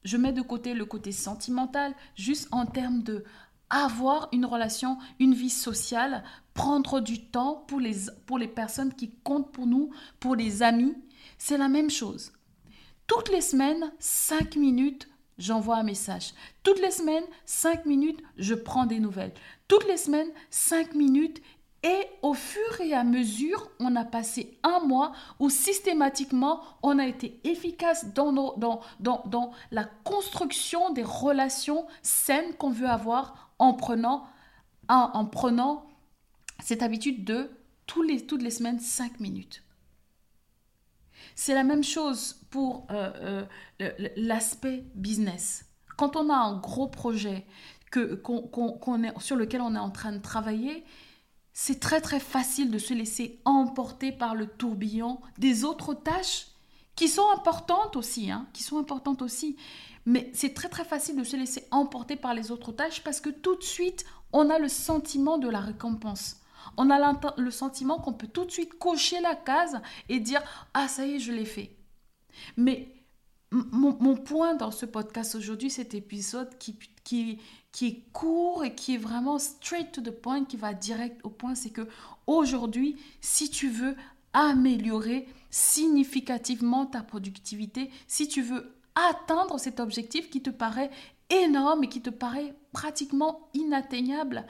Je 0.04 0.16
mets 0.16 0.32
de 0.32 0.42
côté 0.42 0.74
le 0.74 0.84
côté 0.84 1.12
sentimental, 1.12 1.94
juste 2.14 2.48
en 2.52 2.66
termes 2.66 3.02
de 3.02 3.24
avoir 3.70 4.28
une 4.32 4.46
relation, 4.46 4.98
une 5.18 5.34
vie 5.34 5.50
sociale, 5.50 6.22
prendre 6.54 7.00
du 7.00 7.26
temps 7.26 7.64
pour 7.66 7.80
les, 7.80 7.96
pour 8.26 8.38
les 8.38 8.46
personnes 8.46 8.94
qui 8.94 9.10
comptent 9.24 9.50
pour 9.50 9.66
nous, 9.66 9.90
pour 10.20 10.36
les 10.36 10.62
amis, 10.62 10.94
c'est 11.38 11.58
la 11.58 11.68
même 11.68 11.90
chose. 11.90 12.32
Toutes 13.06 13.28
les 13.28 13.40
semaines, 13.40 13.92
5 14.00 14.56
minutes, 14.56 15.08
j'envoie 15.38 15.76
un 15.76 15.84
message. 15.84 16.32
Toutes 16.62 16.80
les 16.80 16.90
semaines, 16.90 17.24
5 17.44 17.86
minutes, 17.86 18.20
je 18.36 18.54
prends 18.54 18.86
des 18.86 18.98
nouvelles. 18.98 19.32
Toutes 19.68 19.86
les 19.86 19.96
semaines, 19.96 20.30
5 20.50 20.94
minutes. 20.94 21.40
Et 21.82 22.06
au 22.22 22.34
fur 22.34 22.80
et 22.80 22.94
à 22.94 23.04
mesure, 23.04 23.70
on 23.78 23.94
a 23.94 24.04
passé 24.04 24.58
un 24.64 24.80
mois 24.80 25.12
où 25.38 25.50
systématiquement, 25.50 26.62
on 26.82 26.98
a 26.98 27.06
été 27.06 27.38
efficace 27.44 28.12
dans, 28.12 28.80
la 29.70 29.84
construction 30.02 30.90
des 30.92 31.04
relations 31.04 31.86
saines 32.02 32.54
qu'on 32.54 32.70
veut 32.70 32.88
avoir 32.88 33.52
en 33.60 33.72
prenant, 33.74 34.26
en, 34.88 35.10
en 35.14 35.26
prenant 35.26 35.86
cette 36.60 36.82
habitude 36.82 37.24
de 37.24 37.50
toutes 37.86 38.42
les 38.42 38.50
semaines 38.50 38.80
5 38.80 39.20
minutes. 39.20 39.62
C'est 41.36 41.54
la 41.54 41.64
même 41.64 41.84
chose 41.84 42.40
pour 42.56 42.86
euh, 42.90 43.44
euh, 43.82 43.90
l'aspect 44.16 44.86
business. 44.94 45.66
Quand 45.98 46.16
on 46.16 46.30
a 46.30 46.34
un 46.34 46.56
gros 46.58 46.88
projet 46.88 47.44
que, 47.90 48.14
qu'on, 48.14 49.02
est, 49.02 49.12
sur 49.20 49.36
lequel 49.36 49.60
on 49.60 49.74
est 49.74 49.78
en 49.78 49.90
train 49.90 50.12
de 50.12 50.22
travailler, 50.22 50.82
c'est 51.52 51.80
très 51.80 52.00
très 52.00 52.18
facile 52.18 52.70
de 52.70 52.78
se 52.78 52.94
laisser 52.94 53.42
emporter 53.44 54.10
par 54.10 54.34
le 54.34 54.46
tourbillon 54.46 55.20
des 55.36 55.64
autres 55.64 55.92
tâches 55.92 56.46
qui 56.94 57.08
sont 57.08 57.28
importantes 57.34 57.94
aussi, 57.94 58.30
hein, 58.30 58.46
qui 58.54 58.62
sont 58.62 58.78
importantes 58.78 59.20
aussi. 59.20 59.58
Mais 60.06 60.30
c'est 60.32 60.54
très 60.54 60.70
très 60.70 60.86
facile 60.86 61.16
de 61.16 61.24
se 61.24 61.36
laisser 61.36 61.68
emporter 61.70 62.16
par 62.16 62.32
les 62.32 62.50
autres 62.50 62.72
tâches 62.72 63.04
parce 63.04 63.20
que 63.20 63.28
tout 63.28 63.56
de 63.56 63.64
suite, 63.64 64.06
on 64.32 64.48
a 64.48 64.58
le 64.58 64.68
sentiment 64.68 65.36
de 65.36 65.50
la 65.50 65.60
récompense 65.60 66.40
on 66.76 66.90
a 66.90 67.14
le 67.36 67.50
sentiment 67.50 67.98
qu'on 67.98 68.12
peut 68.12 68.26
tout 68.26 68.44
de 68.44 68.50
suite 68.50 68.78
cocher 68.78 69.20
la 69.20 69.34
case 69.34 69.80
et 70.08 70.20
dire 70.20 70.42
Ah, 70.74 70.88
ça 70.88 71.06
y 71.06 71.16
est, 71.16 71.18
je 71.18 71.32
l'ai 71.32 71.44
fait. 71.44 71.75
Mais 72.56 72.92
mon, 73.50 74.16
point 74.16 74.54
dans 74.54 74.70
ce 74.70 74.86
podcast 74.86 75.34
aujourd'hui, 75.34 75.70
cet 75.70 75.94
épisode 75.94 76.56
qui, 76.58 76.78
qui, 77.04 77.38
qui 77.72 77.86
est 77.86 78.04
court 78.12 78.64
et 78.64 78.74
qui 78.74 78.94
est 78.94 78.98
vraiment 78.98 79.38
straight 79.38 79.92
to 79.92 80.00
the 80.00 80.10
point, 80.10 80.44
qui 80.44 80.56
va 80.56 80.74
direct 80.74 81.20
au 81.24 81.30
point, 81.30 81.54
c'est 81.54 81.70
que 81.70 81.88
aujourd'hui, 82.26 82.96
si 83.20 83.50
tu 83.50 83.68
veux 83.68 83.96
améliorer 84.32 85.28
significativement 85.50 86.86
ta 86.86 87.02
productivité, 87.02 87.90
si 88.06 88.28
tu 88.28 88.42
veux 88.42 88.76
atteindre 88.94 89.58
cet 89.58 89.80
objectif 89.80 90.28
qui 90.30 90.42
te 90.42 90.50
paraît 90.50 90.90
énorme 91.30 91.84
et 91.84 91.88
qui 91.88 92.02
te 92.02 92.10
paraît 92.10 92.54
pratiquement 92.72 93.48
inatteignable, 93.54 94.46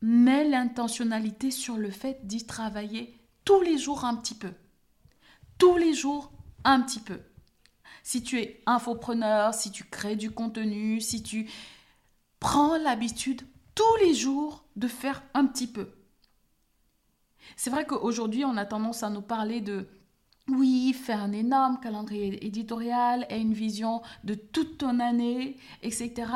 mets 0.00 0.48
l'intentionnalité 0.48 1.50
sur 1.50 1.76
le 1.76 1.90
fait 1.90 2.26
d'y 2.26 2.46
travailler 2.46 3.14
tous 3.44 3.60
les 3.60 3.78
jours 3.78 4.04
un 4.04 4.16
petit 4.16 4.34
peu. 4.34 4.52
Tous 5.58 5.76
les 5.76 5.94
jours 5.94 6.30
un 6.64 6.80
petit 6.80 7.00
peu. 7.00 7.20
Si 8.02 8.22
tu 8.22 8.38
es 8.38 8.62
infopreneur, 8.66 9.54
si 9.54 9.70
tu 9.70 9.84
crées 9.84 10.16
du 10.16 10.30
contenu, 10.30 11.00
si 11.00 11.22
tu 11.22 11.48
prends 12.40 12.76
l'habitude 12.76 13.42
tous 13.74 13.96
les 14.02 14.14
jours 14.14 14.64
de 14.76 14.88
faire 14.88 15.22
un 15.34 15.46
petit 15.46 15.66
peu. 15.66 15.88
c'est 17.56 17.70
vrai 17.70 17.86
qu'aujourd'hui, 17.86 18.44
on 18.44 18.56
a 18.56 18.64
tendance 18.64 19.02
à 19.02 19.10
nous 19.10 19.22
parler 19.22 19.60
de 19.60 19.88
oui, 20.48 20.92
faire 20.92 21.22
un 21.22 21.32
énorme 21.32 21.80
calendrier 21.80 22.44
éditorial 22.44 23.26
et 23.30 23.38
une 23.38 23.54
vision 23.54 24.02
de 24.24 24.34
toute 24.34 24.78
ton 24.78 25.00
année, 25.00 25.56
etc. 25.82 26.30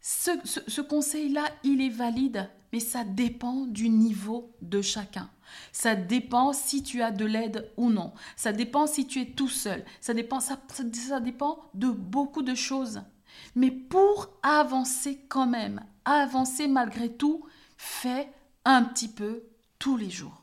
Ce, 0.00 0.30
ce 0.44 0.80
conseil-là, 0.80 1.44
il 1.62 1.80
est 1.80 1.88
valide, 1.88 2.50
mais 2.72 2.80
ça 2.80 3.04
dépend 3.04 3.66
du 3.66 3.88
niveau 3.88 4.52
de 4.60 4.82
chacun. 4.82 5.30
Ça 5.72 5.94
dépend 5.94 6.52
si 6.52 6.82
tu 6.82 7.02
as 7.02 7.10
de 7.10 7.24
l'aide 7.24 7.70
ou 7.76 7.90
non. 7.90 8.12
Ça 8.36 8.52
dépend 8.52 8.86
si 8.86 9.06
tu 9.06 9.20
es 9.20 9.26
tout 9.26 9.48
seul. 9.48 9.84
Ça 10.00 10.14
dépend, 10.14 10.40
ça, 10.40 10.58
ça 10.68 11.20
dépend 11.20 11.60
de 11.74 11.88
beaucoup 11.88 12.42
de 12.42 12.54
choses. 12.54 13.02
Mais 13.54 13.70
pour 13.70 14.30
avancer 14.42 15.24
quand 15.28 15.46
même, 15.46 15.84
avancer 16.04 16.68
malgré 16.68 17.12
tout, 17.12 17.44
fais 17.76 18.32
un 18.64 18.82
petit 18.82 19.08
peu 19.08 19.44
tous 19.78 19.96
les 19.96 20.10
jours. 20.10 20.42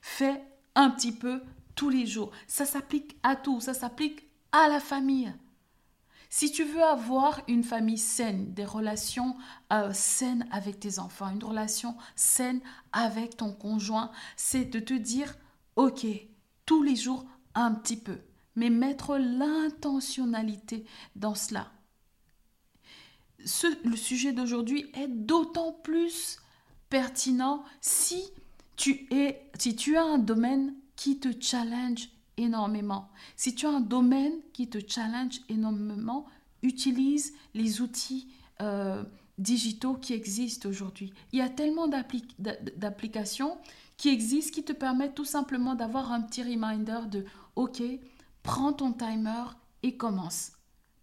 Fais 0.00 0.42
un 0.74 0.90
petit 0.90 1.12
peu 1.12 1.42
tous 1.74 1.90
les 1.90 2.06
jours. 2.06 2.30
Ça 2.46 2.64
s'applique 2.64 3.16
à 3.22 3.36
tout. 3.36 3.60
Ça 3.60 3.74
s'applique 3.74 4.26
à 4.52 4.68
la 4.68 4.80
famille. 4.80 5.32
Si 6.32 6.52
tu 6.52 6.62
veux 6.62 6.84
avoir 6.84 7.42
une 7.48 7.64
famille 7.64 7.98
saine, 7.98 8.54
des 8.54 8.64
relations 8.64 9.36
euh, 9.72 9.92
saines 9.92 10.46
avec 10.52 10.78
tes 10.78 11.00
enfants, 11.00 11.28
une 11.28 11.42
relation 11.42 11.96
saine 12.14 12.60
avec 12.92 13.36
ton 13.36 13.52
conjoint, 13.52 14.12
c'est 14.36 14.64
de 14.64 14.78
te 14.78 14.94
dire, 14.94 15.34
ok, 15.74 16.06
tous 16.66 16.84
les 16.84 16.94
jours 16.94 17.26
un 17.56 17.74
petit 17.74 17.96
peu, 17.96 18.20
mais 18.54 18.70
mettre 18.70 19.18
l'intentionnalité 19.18 20.86
dans 21.16 21.34
cela. 21.34 21.72
le 23.84 23.96
sujet 23.96 24.32
d'aujourd'hui 24.32 24.88
est 24.94 25.08
d'autant 25.08 25.72
plus 25.72 26.38
pertinent 26.90 27.64
si 27.80 28.22
tu, 28.76 29.08
es, 29.10 29.50
si 29.58 29.74
tu 29.74 29.96
as 29.96 30.04
un 30.04 30.18
domaine 30.18 30.76
qui 30.94 31.18
te 31.18 31.28
challenge 31.40 32.08
énormément. 32.40 33.10
Si 33.36 33.54
tu 33.54 33.66
as 33.66 33.70
un 33.70 33.80
domaine 33.80 34.32
qui 34.52 34.68
te 34.68 34.78
challenge 34.86 35.40
énormément, 35.48 36.26
utilise 36.62 37.32
les 37.54 37.80
outils 37.80 38.28
euh, 38.60 39.04
digitaux 39.38 39.94
qui 39.94 40.12
existent 40.12 40.68
aujourd'hui. 40.68 41.12
Il 41.32 41.38
y 41.38 41.42
a 41.42 41.48
tellement 41.48 41.88
d'applications 41.88 43.58
qui 43.96 44.08
existent 44.08 44.52
qui 44.54 44.64
te 44.64 44.72
permettent 44.72 45.14
tout 45.14 45.24
simplement 45.24 45.74
d'avoir 45.74 46.12
un 46.12 46.22
petit 46.22 46.42
reminder 46.42 47.00
de 47.10 47.24
OK, 47.56 47.82
prends 48.42 48.72
ton 48.72 48.92
timer 48.92 49.44
et 49.82 49.96
commence 49.96 50.52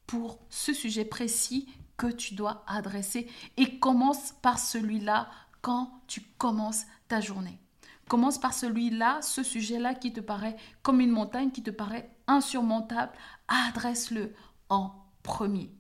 pour 0.06 0.40
ce 0.50 0.74
sujet 0.74 1.06
précis 1.06 1.68
que 1.98 2.08
tu 2.08 2.36
dois 2.36 2.64
adresser 2.68 3.28
et 3.58 3.80
commence 3.80 4.34
par 4.42 4.60
celui-là 4.60 5.30
quand 5.62 6.02
tu 6.08 6.22
commences 6.38 6.84
ta 7.08 7.20
journée. 7.20 7.60
Commence 8.08 8.38
par 8.40 8.54
celui-là, 8.54 9.22
ce 9.22 9.44
sujet-là 9.44 9.94
qui 9.94 10.14
te 10.14 10.22
paraît 10.22 10.56
comme 10.82 11.02
une 11.02 11.12
montagne, 11.12 11.52
qui 11.52 11.64
te 11.64 11.72
paraît 11.72 12.10
insurmontable. 12.28 13.12
Adresse-le 13.48 14.34
en 14.70 14.92
premier. 15.24 15.72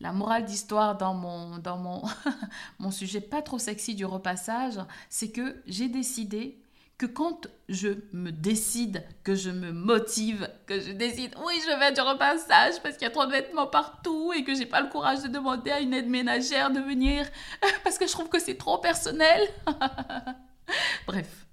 La 0.00 0.12
morale 0.12 0.44
d'histoire 0.44 0.96
dans 0.96 1.14
mon, 1.14 1.58
dans 1.58 1.78
mon, 1.78 2.02
mon 2.78 2.90
sujet 2.90 3.20
pas 3.20 3.40
trop 3.40 3.58
sexy 3.58 3.94
du 3.94 4.04
repassage, 4.04 4.78
c'est 5.08 5.30
que 5.30 5.62
j'ai 5.66 5.88
décidé 5.88 6.61
que 7.02 7.06
quand 7.06 7.48
je 7.68 7.88
me 8.12 8.30
décide, 8.30 9.04
que 9.24 9.34
je 9.34 9.50
me 9.50 9.72
motive, 9.72 10.48
que 10.66 10.78
je 10.78 10.92
décide, 10.92 11.34
oui, 11.44 11.54
je 11.64 11.76
vais 11.76 11.92
du 11.92 12.00
repassage 12.00 12.80
parce 12.80 12.96
qu'il 12.96 13.02
y 13.02 13.10
a 13.10 13.10
trop 13.10 13.26
de 13.26 13.32
vêtements 13.32 13.66
partout 13.66 14.32
et 14.32 14.44
que 14.44 14.54
j'ai 14.54 14.66
pas 14.66 14.80
le 14.80 14.88
courage 14.88 15.20
de 15.20 15.26
demander 15.26 15.72
à 15.72 15.80
une 15.80 15.94
aide 15.94 16.08
ménagère 16.08 16.70
de 16.70 16.78
venir 16.78 17.26
parce 17.82 17.98
que 17.98 18.06
je 18.06 18.12
trouve 18.12 18.28
que 18.28 18.38
c'est 18.38 18.54
trop 18.54 18.78
personnel. 18.78 19.40
Bref, 21.08 21.48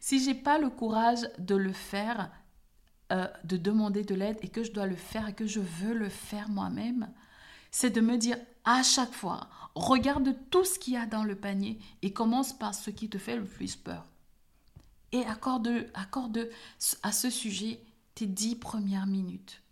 si 0.00 0.24
j'ai 0.24 0.32
pas 0.32 0.56
le 0.56 0.70
courage 0.70 1.28
de 1.38 1.56
le 1.56 1.74
faire, 1.74 2.30
euh, 3.12 3.28
de 3.44 3.58
demander 3.58 4.02
de 4.02 4.14
l'aide 4.14 4.38
et 4.40 4.48
que 4.48 4.62
je 4.62 4.72
dois 4.72 4.86
le 4.86 4.96
faire 4.96 5.28
et 5.28 5.34
que 5.34 5.46
je 5.46 5.60
veux 5.60 5.92
le 5.92 6.08
faire 6.08 6.48
moi-même, 6.48 7.12
c'est 7.70 7.90
de 7.90 8.00
me 8.00 8.16
dire 8.16 8.38
à 8.64 8.82
chaque 8.82 9.12
fois, 9.12 9.46
regarde 9.74 10.34
tout 10.48 10.64
ce 10.64 10.78
qu'il 10.78 10.94
y 10.94 10.96
a 10.96 11.04
dans 11.04 11.22
le 11.22 11.36
panier 11.36 11.78
et 12.00 12.14
commence 12.14 12.54
par 12.54 12.74
ce 12.74 12.88
qui 12.88 13.10
te 13.10 13.18
fait 13.18 13.36
le 13.36 13.44
plus 13.44 13.76
peur. 13.76 14.06
Et 15.14 15.24
accorde, 15.26 15.86
accorde 15.94 16.50
à 17.02 17.12
ce 17.12 17.30
sujet 17.30 17.80
tes 18.14 18.26
dix 18.26 18.56
premières 18.56 19.06
minutes. 19.06 19.62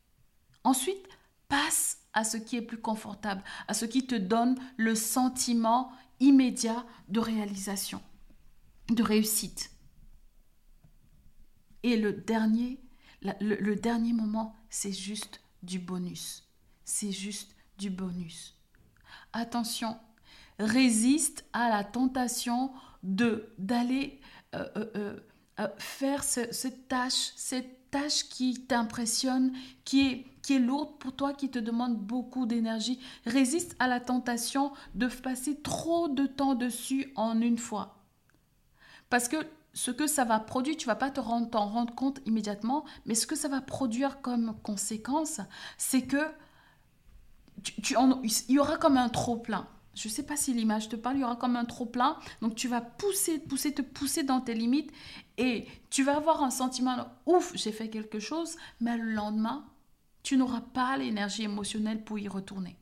Ensuite, 0.65 1.09
passe 1.49 1.99
à 2.13 2.25
ce 2.25 2.37
qui 2.37 2.57
est 2.57 2.63
plus 2.63 2.81
confortable, 2.81 3.43
à 3.67 3.75
ce 3.75 3.85
qui 3.85 4.07
te 4.07 4.15
donne 4.15 4.57
le 4.77 4.95
sentiment 4.95 5.93
immédiat 6.21 6.87
de 7.09 7.21
réalisation 7.21 8.01
de 8.89 9.03
réussite. 9.03 9.71
Et 11.83 11.97
le 11.97 12.13
dernier, 12.13 12.81
le, 13.41 13.75
dernier 13.75 14.13
moment, 14.13 14.55
c'est 14.71 14.93
juste 14.93 15.41
du 15.63 15.79
bonus. 15.79 16.49
C'est 16.85 17.13
juste 17.13 17.55
du 17.79 17.91
bonus. 17.91 18.57
Attention, 19.33 19.99
résiste 20.59 21.45
à 21.53 21.69
la 21.69 21.85
tentation 21.85 22.73
de 23.03 23.53
d'aller 23.59 24.21
euh, 24.55 24.69
euh, 24.77 25.21
euh, 25.61 25.69
faire 25.79 26.25
cette 26.25 26.89
tâche, 26.89 27.33
cette 27.37 27.91
tâche 27.91 28.25
qui 28.29 28.65
t'impressionne, 28.67 29.53
qui 29.85 30.09
est, 30.09 30.27
qui 30.43 30.55
est 30.55 30.59
lourde 30.59 30.99
pour 30.99 31.15
toi, 31.15 31.35
qui 31.35 31.51
te 31.51 31.59
demande 31.59 31.97
beaucoup 31.97 32.47
d'énergie. 32.47 32.99
Résiste 33.27 33.77
à 33.79 33.87
la 33.87 34.01
tentation 34.01 34.73
de 34.95 35.07
passer 35.07 35.61
trop 35.61 36.09
de 36.09 36.27
temps 36.27 36.55
dessus 36.55 37.13
en 37.17 37.41
une 37.41 37.59
fois. 37.59 37.99
Parce 39.11 39.29
que 39.29 39.37
ce 39.75 39.91
que 39.91 40.07
ça 40.07 40.25
va 40.25 40.41
produire, 40.41 40.77
tu 40.77 40.87
vas 40.87 40.97
pas 40.97 41.11
te 41.11 41.21
rendre, 41.21 41.51
t'en 41.51 41.67
rendre 41.67 41.95
compte 41.95 42.21
immédiatement, 42.27 42.85
mais 43.07 43.15
ce 43.15 43.27
que 43.27 43.37
ça 43.37 43.49
va 43.49 43.61
produire 43.61 44.21
comme 44.21 44.55
conséquence, 44.63 45.41
c'est 45.77 46.03
que 46.03 46.25
tu, 47.63 47.95
il 48.49 48.55
y 48.55 48.59
aura 48.59 48.77
comme 48.77 48.97
un 48.97 49.09
trop 49.09 49.37
plein. 49.37 49.67
Je 49.95 50.09
ne 50.09 50.13
sais 50.13 50.23
pas 50.23 50.37
si 50.37 50.55
l'image 50.55 50.89
te 50.89 50.97
parle, 50.97 51.17
il 51.17 51.21
y 51.21 51.25
aura 51.25 51.37
comme 51.37 51.57
un 51.57 51.65
trop 51.65 51.87
plein. 51.87 52.17
Donc 52.41 52.55
tu 52.55 52.69
vas 52.69 52.81
pousser, 52.81 53.39
pousser, 53.39 53.75
te 53.75 53.83
pousser 53.83 54.23
dans 54.23 54.41
tes 54.41 54.55
limites 54.55 54.91
et 55.39 55.67
tu 55.91 56.03
vas 56.03 56.17
avoir 56.17 56.43
un 56.43 56.51
sentiment, 56.51 56.97
ouf, 57.27 57.53
j'ai 57.55 57.73
fait 57.73 57.89
quelque 57.89 58.19
chose, 58.19 58.57
mais 58.81 58.97
le 58.97 59.13
lendemain, 59.13 59.67
tu 60.23 60.37
n'auras 60.37 60.61
pas 60.61 60.97
l'énergie 60.97 61.43
émotionnelle 61.43 62.05
pour 62.05 62.19
y 62.19 62.29
retourner. 62.29 62.77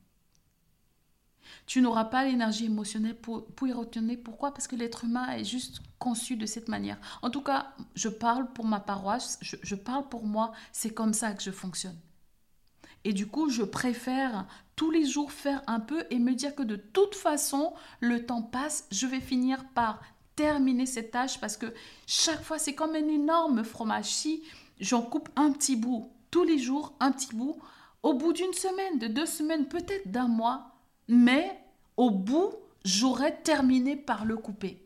Tu 1.66 1.80
n'auras 1.80 2.04
pas 2.04 2.24
l'énergie 2.24 2.66
émotionnelle 2.66 3.16
pour, 3.16 3.46
y 3.62 3.72
retourner. 3.72 4.16
Pourquoi? 4.16 4.52
Parce 4.52 4.66
que 4.66 4.76
l'être 4.76 5.04
humain 5.04 5.30
est 5.32 5.44
juste 5.44 5.80
conçu 5.98 6.36
de 6.36 6.46
cette 6.46 6.68
manière. 6.68 6.98
En 7.22 7.30
tout 7.30 7.42
cas, 7.42 7.74
je 7.94 8.08
parle 8.08 8.52
pour 8.52 8.64
ma 8.64 8.80
paroisse, 8.80 9.38
je, 9.40 9.74
parle 9.74 10.08
pour 10.08 10.24
moi, 10.24 10.52
c'est 10.72 10.92
comme 10.92 11.12
ça 11.12 11.32
que 11.32 11.42
je 11.42 11.50
fonctionne. 11.50 11.98
Et 13.04 13.12
du 13.12 13.26
coup, 13.26 13.48
je 13.48 13.62
préfère 13.62 14.46
tous 14.76 14.90
les 14.90 15.06
jours 15.06 15.32
faire 15.32 15.62
un 15.66 15.80
peu 15.80 16.04
et 16.10 16.18
me 16.18 16.34
dire 16.34 16.54
que 16.54 16.62
de 16.62 16.76
toute 16.76 17.14
façon, 17.14 17.74
le 18.00 18.24
temps 18.26 18.42
passe, 18.42 18.86
je 18.90 19.06
vais 19.06 19.20
finir 19.20 19.64
par 19.74 20.00
terminer 20.36 20.86
cette 20.86 21.10
tâche 21.10 21.38
parce 21.40 21.56
que 21.56 21.72
chaque 22.06 22.42
fois, 22.42 22.58
c'est 22.58 22.74
comme 22.74 22.94
un 22.94 23.08
énorme 23.08 23.64
fromage. 23.64 24.06
Si 24.06 24.42
j'en 24.80 25.02
coupe 25.02 25.28
un 25.36 25.52
petit 25.52 25.76
bout 25.76 26.10
tous 26.30 26.44
les 26.44 26.58
jours, 26.58 26.94
un 27.00 27.12
petit 27.12 27.34
bout, 27.34 27.58
au 28.02 28.14
bout 28.14 28.32
d'une 28.32 28.54
semaine, 28.54 28.98
de 28.98 29.06
deux 29.06 29.26
semaines, 29.26 29.66
peut-être 29.66 30.10
d'un 30.10 30.28
mois, 30.28 30.76
mais 31.08 31.60
au 31.96 32.10
bout, 32.10 32.54
j'aurais 32.84 33.36
terminé 33.42 33.96
par 33.96 34.24
le 34.24 34.36
couper. 34.36 34.82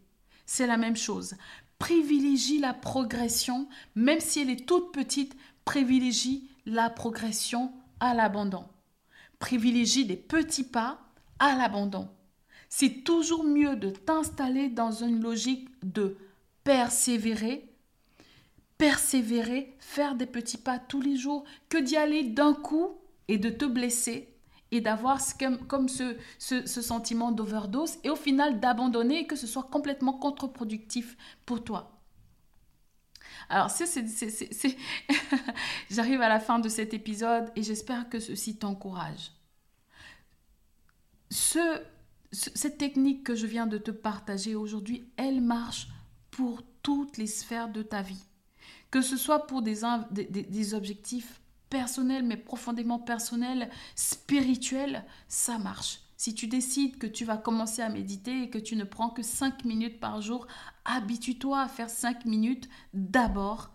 C'est 0.47 0.67
la 0.67 0.77
même 0.77 0.97
chose. 0.97 1.35
Privilégie 1.79 2.59
la 2.59 2.75
progression, 2.75 3.69
même 3.95 4.21
si 4.21 4.41
elle 4.41 4.51
est 4.51 4.67
toute 4.67 4.93
petite, 4.93 5.37
privilégie 5.65 6.49
la 6.67 6.91
progression 6.91 7.73
à 8.05 8.15
l'abandon. 8.15 8.65
Privilégie 9.39 10.07
des 10.07 10.17
petits 10.17 10.65
pas 10.65 11.01
à 11.39 11.57
l'abandon. 11.57 12.09
C'est 12.69 13.05
toujours 13.05 13.45
mieux 13.45 13.77
de 13.77 13.91
t'installer 13.91 14.69
dans 14.69 14.91
une 14.91 15.23
logique 15.23 15.69
de 15.83 16.17
persévérer, 16.65 17.69
persévérer, 18.79 19.77
faire 19.79 20.15
des 20.15 20.27
petits 20.27 20.59
pas 20.59 20.79
tous 20.79 21.01
les 21.01 21.17
jours, 21.17 21.45
que 21.69 21.79
d'y 21.79 21.97
aller 21.97 22.25
d'un 22.25 22.55
coup 22.55 22.97
et 23.29 23.39
de 23.39 23.51
te 23.51 23.65
blesser 23.65 24.29
et 24.71 24.81
d'avoir 24.81 25.21
comme, 25.69 25.89
ce, 25.89 26.17
ce, 26.39 26.67
sentiment 26.67 27.31
d'overdose 27.31 27.99
et 28.03 28.11
au 28.11 28.17
final 28.17 28.59
d'abandonner 28.59 29.21
et 29.21 29.27
que 29.27 29.37
ce 29.37 29.47
soit 29.47 29.69
complètement 29.71 30.15
contre-productif 30.15 31.17
pour 31.47 31.63
toi. 31.63 31.94
Alors, 33.49 33.71
c'est, 33.71 33.87
j'arrive 35.91 36.23
à 36.23 36.29
la 36.29 36.41
fin 36.41 36.59
de 36.59 36.69
cet 36.69 36.95
épisode 36.95 37.51
et 37.57 37.63
j'espère 37.63 38.09
que 38.09 38.21
ceci 38.21 38.57
t'encourage. 38.57 39.33
Ce, 41.31 41.83
cette 42.33 42.79
technique 42.79 43.25
que 43.25 43.35
je 43.35 43.47
viens 43.47 43.67
de 43.67 43.79
te 43.79 43.91
partager 43.91 44.55
aujourd'hui, 44.55 45.09
elle 45.17 45.41
marche 45.41 45.89
pour 46.31 46.63
toutes 46.83 47.17
les 47.17 47.27
sphères 47.27 47.69
de 47.69 47.83
ta 47.83 48.03
vie. 48.03 48.25
Que 48.91 49.03
ce 49.03 49.17
soit 49.17 49.47
pour 49.47 49.63
des, 49.63 49.81
des, 50.11 50.75
objectifs 50.75 51.41
personnel, 51.69 52.23
mais 52.23 52.37
profondément 52.37 53.01
personnel, 53.01 53.71
spirituel, 53.97 55.05
ça 55.27 55.59
marche. 55.59 56.04
Si 56.25 56.35
tu 56.35 56.47
décides 56.47 56.97
que 56.97 57.07
tu 57.07 57.27
vas 57.27 57.37
commencer 57.37 57.83
à 57.83 57.91
méditer 57.91 58.45
et 58.45 58.49
que 58.49 58.57
tu 58.57 58.77
ne 58.77 58.85
prends 58.85 59.11
que 59.11 59.23
5 59.23 59.67
minutes 59.67 60.01
par 60.01 60.23
jour, 60.23 60.47
habitue-toi 60.87 61.61
à 61.61 61.69
faire 61.69 61.91
5 61.91 62.25
minutes 62.25 62.71
d'abord. 62.95 63.75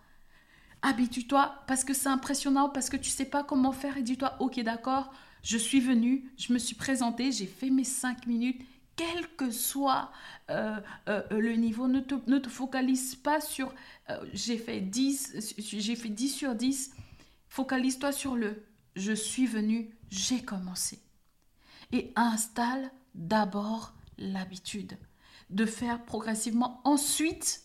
Habitue-toi 0.82 1.54
parce 1.68 1.84
que 1.84 1.94
c'est 1.94 2.10
impressionnant, 2.10 2.68
parce 2.68 2.90
que 2.90 2.98
tu 2.98 3.12
sais 3.12 3.26
pas 3.26 3.44
comment 3.44 3.72
faire 3.72 3.98
et 3.98 4.02
dis-toi, 4.02 4.36
ok 4.40 4.62
d'accord, 4.62 5.14
je 5.44 5.60
suis 5.60 5.80
venu, 5.80 6.32
je 6.40 6.52
me 6.52 6.58
suis 6.58 6.74
présenté, 6.74 7.32
j'ai 7.32 7.46
fait 7.46 7.70
mes 7.70 7.84
5 7.84 8.26
minutes 8.26 8.60
quel 8.96 9.28
que 9.38 9.52
soit 9.52 10.12
euh, 10.50 10.80
euh, 11.08 11.22
le 11.30 11.54
niveau, 11.54 11.88
ne 11.88 12.00
te, 12.00 12.16
ne 12.26 12.40
te, 12.40 12.50
focalise 12.50 13.14
pas 13.14 13.42
sur 13.42 13.72
euh, 14.10 14.26
j'ai 14.34 14.58
fait 14.58 14.82
10, 14.82 15.54
j'ai 15.60 15.96
fait 15.96 16.10
10 16.10 16.30
sur 16.30 16.56
10. 16.56 16.96
Focalise-toi 17.48 18.12
sur 18.12 18.36
le 18.36 18.64
je 18.96 19.14
suis 19.14 19.46
venu, 19.46 19.92
j'ai 20.10 20.42
commencé. 20.42 20.98
Et 21.92 22.14
installe 22.16 22.92
d'abord 23.16 23.94
l'habitude 24.18 24.98
de 25.50 25.66
faire 25.66 26.04
progressivement. 26.06 26.82
Ensuite, 26.84 27.64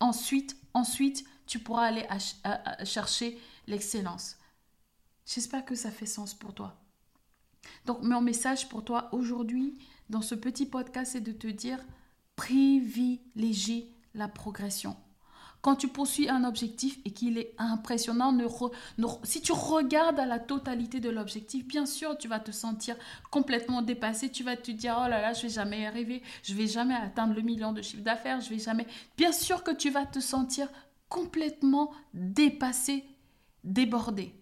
ensuite, 0.00 0.56
ensuite, 0.74 1.24
tu 1.46 1.58
pourras 1.58 1.86
aller 1.86 2.06
chercher 2.84 3.38
l'excellence. 3.66 4.36
J'espère 5.26 5.64
que 5.64 5.74
ça 5.74 5.90
fait 5.90 6.06
sens 6.06 6.34
pour 6.34 6.54
toi. 6.54 6.80
Donc, 7.84 8.02
mon 8.02 8.20
message 8.20 8.68
pour 8.68 8.84
toi 8.84 9.08
aujourd'hui, 9.12 9.78
dans 10.08 10.22
ce 10.22 10.34
petit 10.34 10.66
podcast, 10.66 11.12
c'est 11.12 11.20
de 11.20 11.32
te 11.32 11.48
dire 11.48 11.80
privilégie 12.36 13.92
la 14.14 14.28
progression. 14.28 14.96
Quand 15.62 15.76
tu 15.76 15.88
poursuis 15.88 16.28
un 16.28 16.44
objectif 16.44 16.98
et 17.04 17.10
qu'il 17.10 17.38
est 17.38 17.54
impressionnant, 17.58 18.32
ne 18.32 18.46
si 19.24 19.40
tu 19.40 19.52
regardes 19.52 20.20
à 20.20 20.26
la 20.26 20.38
totalité 20.38 21.00
de 21.00 21.10
l'objectif, 21.10 21.66
bien 21.66 21.86
sûr, 21.86 22.16
tu 22.18 22.28
vas 22.28 22.38
te 22.38 22.52
sentir 22.52 22.96
complètement 23.30 23.82
dépassé. 23.82 24.30
Tu 24.30 24.44
vas 24.44 24.56
te 24.56 24.70
dire, 24.70 24.96
oh 25.04 25.08
là 25.08 25.20
là, 25.20 25.32
je 25.32 25.42
vais 25.42 25.48
jamais 25.48 25.82
y 25.82 25.86
arriver, 25.86 26.22
je 26.42 26.54
vais 26.54 26.68
jamais 26.68 26.94
atteindre 26.94 27.34
le 27.34 27.42
million 27.42 27.72
de 27.72 27.82
chiffre 27.82 28.02
d'affaires, 28.02 28.40
je 28.40 28.50
vais 28.50 28.58
jamais. 28.58 28.86
Bien 29.16 29.32
sûr 29.32 29.64
que 29.64 29.72
tu 29.72 29.90
vas 29.90 30.06
te 30.06 30.20
sentir 30.20 30.68
complètement 31.08 31.90
dépassé, 32.14 33.04
débordé. 33.64 34.34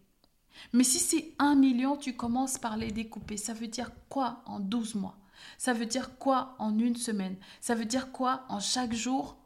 Mais 0.72 0.84
si 0.84 0.98
c'est 0.98 1.32
un 1.38 1.54
million, 1.54 1.96
tu 1.96 2.14
commences 2.14 2.58
par 2.58 2.76
les 2.76 2.90
découper. 2.90 3.36
Ça 3.36 3.54
veut 3.54 3.66
dire 3.66 3.90
quoi 4.08 4.42
en 4.46 4.60
12 4.60 4.94
mois? 4.94 5.16
Ça 5.58 5.72
veut 5.72 5.86
dire 5.86 6.16
quoi 6.18 6.54
en 6.58 6.78
une 6.78 6.96
semaine? 6.96 7.36
Ça 7.60 7.74
veut 7.74 7.84
dire 7.84 8.12
quoi 8.12 8.44
en 8.48 8.60
chaque 8.60 8.92
jour? 8.92 9.36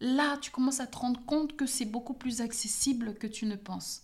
Là, 0.00 0.36
tu 0.38 0.50
commences 0.50 0.80
à 0.80 0.86
te 0.86 0.98
rendre 0.98 1.24
compte 1.24 1.56
que 1.56 1.66
c'est 1.66 1.84
beaucoup 1.86 2.14
plus 2.14 2.40
accessible 2.40 3.14
que 3.14 3.26
tu 3.26 3.46
ne 3.46 3.56
penses. 3.56 4.02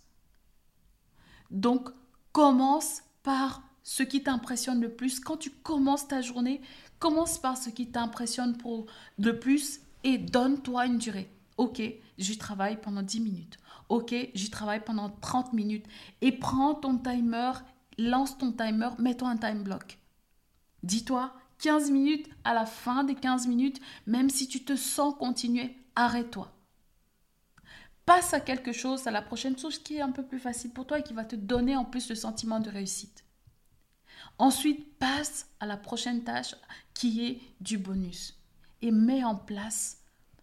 Donc, 1.50 1.90
commence 2.32 3.02
par 3.22 3.62
ce 3.82 4.02
qui 4.02 4.22
t'impressionne 4.22 4.80
le 4.80 4.94
plus. 4.94 5.20
Quand 5.20 5.36
tu 5.36 5.50
commences 5.50 6.08
ta 6.08 6.22
journée, 6.22 6.62
commence 6.98 7.38
par 7.38 7.58
ce 7.58 7.68
qui 7.68 7.90
t'impressionne 7.90 8.56
le 9.18 9.38
plus 9.38 9.80
et 10.04 10.18
donne-toi 10.18 10.86
une 10.86 10.98
durée. 10.98 11.30
Ok, 11.58 11.82
j'y 12.16 12.38
travaille 12.38 12.80
pendant 12.80 13.02
10 13.02 13.20
minutes. 13.20 13.58
Ok, 13.88 14.14
j'y 14.34 14.50
travaille 14.50 14.82
pendant 14.82 15.10
30 15.10 15.52
minutes. 15.52 15.86
Et 16.22 16.32
prends 16.32 16.74
ton 16.74 16.96
timer, 16.96 17.52
lance 17.98 18.38
ton 18.38 18.52
timer, 18.52 18.88
mets-toi 18.98 19.28
un 19.28 19.36
time 19.36 19.62
block. 19.62 19.98
Dis-toi 20.82 21.34
15 21.58 21.90
minutes, 21.90 22.28
à 22.44 22.54
la 22.54 22.66
fin 22.66 23.04
des 23.04 23.14
15 23.14 23.46
minutes, 23.46 23.80
même 24.06 24.30
si 24.30 24.48
tu 24.48 24.64
te 24.64 24.74
sens 24.74 25.14
continuer, 25.16 25.76
arrête-toi. 25.96 26.52
Passe 28.04 28.34
à 28.34 28.40
quelque 28.40 28.72
chose, 28.72 29.06
à 29.06 29.10
la 29.10 29.22
prochaine 29.22 29.56
chose 29.56 29.78
qui 29.78 29.96
est 29.96 30.00
un 30.00 30.10
peu 30.10 30.24
plus 30.24 30.40
facile 30.40 30.72
pour 30.72 30.86
toi 30.86 30.98
et 30.98 31.02
qui 31.02 31.14
va 31.14 31.24
te 31.24 31.36
donner 31.36 31.76
en 31.76 31.84
plus 31.84 32.08
le 32.08 32.16
sentiment 32.16 32.58
de 32.58 32.70
réussite. 32.70 33.24
Ensuite, 34.38 34.98
passe 34.98 35.46
à 35.60 35.66
la 35.66 35.76
prochaine 35.76 36.24
tâche 36.24 36.54
qui 36.94 37.26
est 37.26 37.40
du 37.60 37.78
bonus 37.78 38.38
et 38.80 38.90
mets 38.90 39.24
en 39.24 39.36
place 39.36 39.98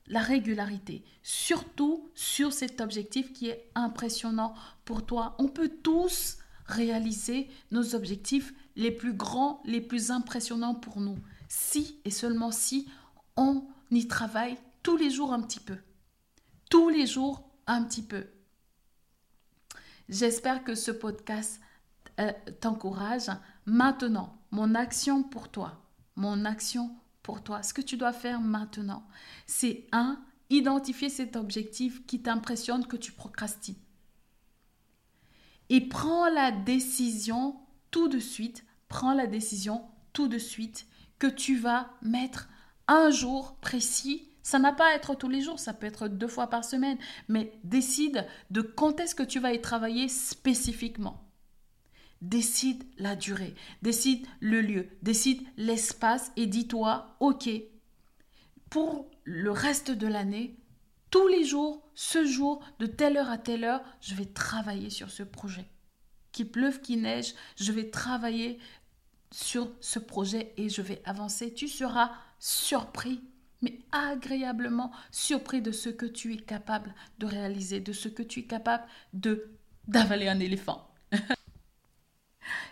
la 0.07 0.21
régularité, 0.21 1.03
surtout 1.21 2.09
sur 2.15 2.51
cet 2.53 2.81
objectif 2.81 3.31
qui 3.33 3.49
est 3.49 3.69
impressionnant 3.75 4.55
pour 4.85 5.05
toi. 5.05 5.35
On 5.37 5.47
peut 5.47 5.69
tous 5.69 6.37
réaliser 6.65 7.49
nos 7.71 7.93
objectifs 7.95 8.53
les 8.75 8.91
plus 8.91 9.13
grands, 9.13 9.61
les 9.65 9.81
plus 9.81 10.11
impressionnants 10.11 10.75
pour 10.75 11.01
nous, 11.01 11.17
si 11.47 11.99
et 12.05 12.11
seulement 12.11 12.51
si 12.51 12.87
on 13.35 13.67
y 13.91 14.07
travaille 14.07 14.57
tous 14.83 14.97
les 14.97 15.09
jours 15.09 15.33
un 15.33 15.41
petit 15.41 15.59
peu. 15.59 15.77
Tous 16.69 16.89
les 16.89 17.07
jours 17.07 17.49
un 17.67 17.83
petit 17.83 18.03
peu. 18.03 18.27
J'espère 20.07 20.63
que 20.63 20.75
ce 20.75 20.91
podcast 20.91 21.61
euh, 22.19 22.31
t'encourage. 22.59 23.29
Maintenant, 23.65 24.41
mon 24.51 24.75
action 24.75 25.23
pour 25.23 25.49
toi, 25.49 25.85
mon 26.15 26.45
action 26.45 26.95
pour 27.21 27.43
toi, 27.43 27.61
ce 27.61 27.73
que 27.73 27.81
tu 27.81 27.95
dois 27.95 28.13
faire 28.13 28.41
maintenant, 28.41 29.07
c'est 29.45 29.87
un, 29.91 30.23
identifier 30.49 31.09
cet 31.09 31.35
objectif 31.35 32.05
qui 32.07 32.21
t'impressionne, 32.21 32.87
que 32.87 32.97
tu 32.97 33.11
procrastines. 33.11 33.75
Et 35.69 35.81
prends 35.81 36.27
la 36.29 36.51
décision 36.51 37.59
tout 37.91 38.07
de 38.07 38.19
suite, 38.19 38.65
prends 38.87 39.13
la 39.13 39.27
décision 39.27 39.85
tout 40.13 40.27
de 40.27 40.39
suite 40.39 40.87
que 41.19 41.27
tu 41.27 41.55
vas 41.55 41.91
mettre 42.01 42.49
un 42.87 43.11
jour 43.11 43.57
précis 43.57 44.28
ça 44.43 44.59
n'a 44.59 44.73
pas 44.73 44.91
à 44.91 44.95
être 44.95 45.15
tous 45.15 45.29
les 45.29 45.41
jours, 45.41 45.59
ça 45.59 45.73
peut 45.73 45.87
être 45.87 46.07
deux 46.07 46.27
fois 46.27 46.47
par 46.47 46.63
semaine, 46.65 46.97
mais 47.27 47.51
décide 47.63 48.25
de 48.49 48.61
quand 48.61 48.99
est-ce 48.99 49.15
que 49.15 49.23
tu 49.23 49.39
vas 49.39 49.53
y 49.53 49.61
travailler 49.61 50.07
spécifiquement. 50.07 51.23
Décide 52.21 52.83
la 52.97 53.15
durée, 53.15 53.55
décide 53.81 54.25
le 54.39 54.61
lieu, 54.61 54.89
décide 55.01 55.41
l'espace 55.55 56.31
et 56.35 56.47
dis-toi, 56.47 57.15
ok, 57.19 57.49
pour 58.69 59.09
le 59.23 59.51
reste 59.51 59.91
de 59.91 60.07
l'année, 60.07 60.57
tous 61.11 61.27
les 61.27 61.43
jours, 61.43 61.89
ce 61.95 62.25
jour, 62.25 62.63
de 62.79 62.85
telle 62.85 63.17
heure 63.17 63.29
à 63.29 63.37
telle 63.37 63.63
heure, 63.63 63.81
je 64.01 64.15
vais 64.15 64.25
travailler 64.25 64.89
sur 64.89 65.09
ce 65.09 65.23
projet. 65.23 65.65
Qu'il 66.31 66.51
pleuve, 66.51 66.81
qu'il 66.81 67.01
neige, 67.01 67.33
je 67.55 67.71
vais 67.71 67.89
travailler 67.89 68.59
sur 69.31 69.71
ce 69.79 69.99
projet 69.99 70.53
et 70.57 70.69
je 70.69 70.81
vais 70.81 71.01
avancer. 71.05 71.53
Tu 71.53 71.67
seras 71.67 72.11
surpris 72.39 73.21
mais 73.61 73.79
agréablement 73.91 74.91
surpris 75.11 75.61
de 75.61 75.71
ce 75.71 75.89
que 75.89 76.05
tu 76.05 76.33
es 76.33 76.37
capable 76.37 76.93
de 77.17 77.25
réaliser, 77.25 77.79
de 77.79 77.93
ce 77.93 78.07
que 78.07 78.23
tu 78.23 78.41
es 78.41 78.43
capable 78.43 78.83
de 79.13 79.49
d'avaler 79.87 80.27
un 80.27 80.39
éléphant. 80.39 80.87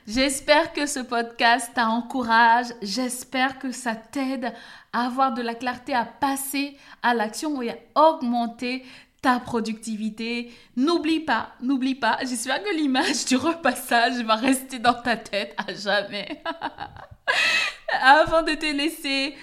J'espère 0.08 0.72
que 0.72 0.86
ce 0.86 1.00
podcast 1.00 1.72
t'encourage, 1.76 2.68
j'espère 2.82 3.60
que 3.60 3.72
ça 3.72 3.94
t'aide 3.94 4.54
à 4.94 5.08
avoir 5.08 5.34
de 5.34 5.42
la 5.42 5.54
clarté, 5.54 5.94
à 5.94 6.06
passer 6.06 6.78
à 7.04 7.14
l'action 7.14 7.62
et 7.62 7.72
à 7.72 8.10
augmenter 8.10 8.86
ta 9.22 9.42
productivité. 9.42 10.54
N'oublie 10.78 11.20
pas, 11.20 11.50
n'oublie 11.62 11.96
pas, 11.96 12.20
j'espère 12.22 12.64
que 12.64 12.74
l'image 12.74 13.26
du 13.26 13.36
repassage 13.36 14.24
va 14.24 14.36
rester 14.36 14.80
dans 14.80 14.94
ta 14.94 15.18
tête 15.18 15.54
à 15.58 15.74
jamais. 15.74 16.42
Avant 18.02 18.44
de 18.44 18.54
te 18.54 18.66
laisser, 18.66 19.36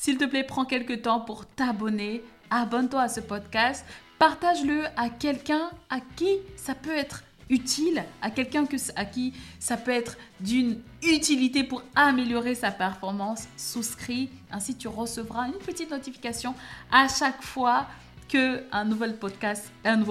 s'il 0.00 0.16
te 0.16 0.24
plaît, 0.24 0.44
prends 0.44 0.64
quelques 0.64 1.02
temps 1.02 1.20
pour 1.20 1.44
t'abonner. 1.44 2.24
Abonne-toi 2.48 3.02
à 3.02 3.08
ce 3.10 3.20
podcast. 3.20 3.84
Partage-le 4.18 4.84
à 4.96 5.10
quelqu'un 5.10 5.68
à 5.90 5.98
qui 6.16 6.38
ça 6.56 6.74
peut 6.74 6.96
être 6.96 7.22
utile, 7.50 8.02
à 8.22 8.30
quelqu'un 8.30 8.64
à 8.96 9.04
qui 9.04 9.34
ça 9.58 9.76
peut 9.76 9.90
être 9.90 10.16
d'une 10.40 10.80
utilité 11.02 11.64
pour 11.64 11.82
améliorer 11.94 12.54
sa 12.54 12.70
performance. 12.70 13.46
Souscris, 13.58 14.30
ainsi 14.50 14.74
tu 14.74 14.88
recevras 14.88 15.48
une 15.48 15.58
petite 15.58 15.90
notification 15.90 16.54
à 16.90 17.06
chaque 17.06 17.42
fois 17.42 17.84
que 18.26 18.62
un 18.72 18.86
nouveau 18.86 19.04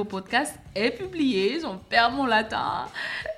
podcast 0.04 0.60
est 0.76 0.92
publié. 0.92 1.62
J'en 1.62 1.78
perds 1.78 2.12
mon 2.12 2.28
latin. 2.28 2.86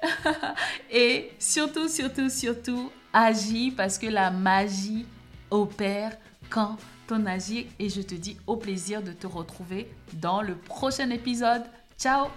Et 0.92 1.32
surtout, 1.40 1.88
surtout, 1.88 2.30
surtout, 2.30 2.92
agis 3.14 3.72
parce 3.72 3.98
que 3.98 4.08
la 4.08 4.32
magie 4.32 5.06
opère 5.50 6.12
quand 6.52 6.78
ton 7.08 7.26
agir 7.26 7.66
et 7.80 7.90
je 7.90 8.02
te 8.02 8.14
dis 8.14 8.38
au 8.46 8.58
plaisir 8.58 9.02
de 9.02 9.12
te 9.12 9.26
retrouver 9.26 9.90
dans 10.14 10.42
le 10.42 10.56
prochain 10.56 11.10
épisode. 11.10 11.64
Ciao 11.98 12.28